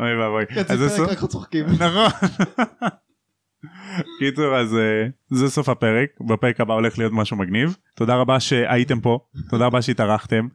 אוי 0.00 0.16
ואבוי. 0.20 0.44
אז 0.68 1.00
אנחנו 1.00 1.28
צוחקים. 1.28 1.66
נכון. 1.66 2.10
קיצור 4.18 4.56
אז 4.56 4.74
אה, 4.74 5.06
זה 5.30 5.50
סוף 5.50 5.68
הפרק 5.68 6.08
בפרק 6.20 6.60
הבא 6.60 6.74
הולך 6.74 6.98
להיות 6.98 7.12
משהו 7.12 7.36
מגניב 7.36 7.76
תודה 7.94 8.14
רבה 8.16 8.40
שהייתם 8.40 9.00
פה 9.00 9.18
תודה 9.50 9.66
רבה 9.66 9.82
שהתארחתם 9.82 10.48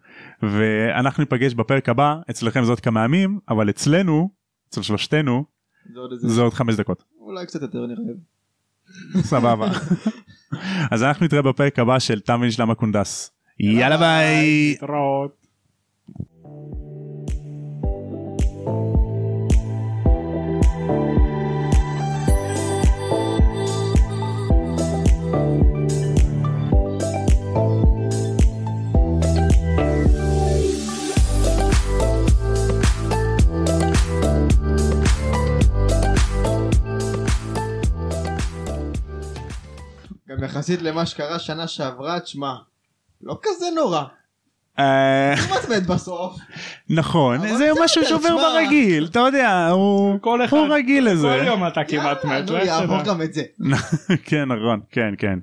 ואנחנו 0.43 1.21
ניפגש 1.23 1.53
בפרק 1.53 1.89
הבא 1.89 2.15
אצלכם 2.29 2.63
זה 2.63 2.71
עוד 2.71 2.79
כמה 2.79 3.03
ימים 3.03 3.39
אבל 3.49 3.69
אצלנו 3.69 4.29
אצל 4.69 4.81
שלושתנו 4.81 5.45
זה 5.93 5.99
עוד 5.99 6.11
איזה- 6.11 6.27
זה 6.29 6.41
עוד 6.41 6.53
חמש 6.53 6.75
דקות. 6.75 7.03
אולי 7.19 7.45
קצת 7.45 7.61
יותר 7.61 7.85
נראה. 7.85 8.13
סבבה. 9.23 9.67
אז 10.91 11.03
אנחנו 11.03 11.25
נתראה 11.25 11.41
בפרק 11.41 11.79
הבא 11.79 11.99
של 11.99 12.19
תם 12.19 12.39
ונשלם 12.43 12.71
הקונדס. 12.71 13.31
יאללה 13.63 13.97
ביי. 13.97 14.69
להתראות. 14.71 15.41
גם 40.27 40.43
יחסית 40.43 40.81
למה 40.81 41.05
שקרה 41.05 41.39
שנה 41.39 41.67
שעברה, 41.67 42.19
תשמע, 42.19 42.55
לא 43.23 43.39
כזה 43.41 43.65
נורא. 43.75 44.03
אה, 44.79 45.33
הוא 45.33 45.57
מתמת 45.57 45.87
בסוף. 45.87 46.37
נכון 46.89 47.57
זה 47.57 47.71
משהו 47.83 48.05
שעובר. 48.05 48.37
ברגיל 48.37 49.07
אתה 49.11 49.19
יודע 49.19 49.67
הוא 49.67 50.19
כל 50.21 50.45
אחד, 50.45 50.57
הוא 50.57 50.67
רגיל 50.69 51.09
לזה 51.09 51.37
כל 51.39 51.45
יום 51.47 51.67
אתה 51.67 51.83
כמעט 51.83 52.25
מת. 52.25 52.49
יעבור. 52.65 53.01
גם 53.03 53.21
את 53.21 53.33
זה. 53.33 53.43
כן 54.29 54.51
נכון 54.51 54.79
כן 54.91 55.13
כן 55.17 55.39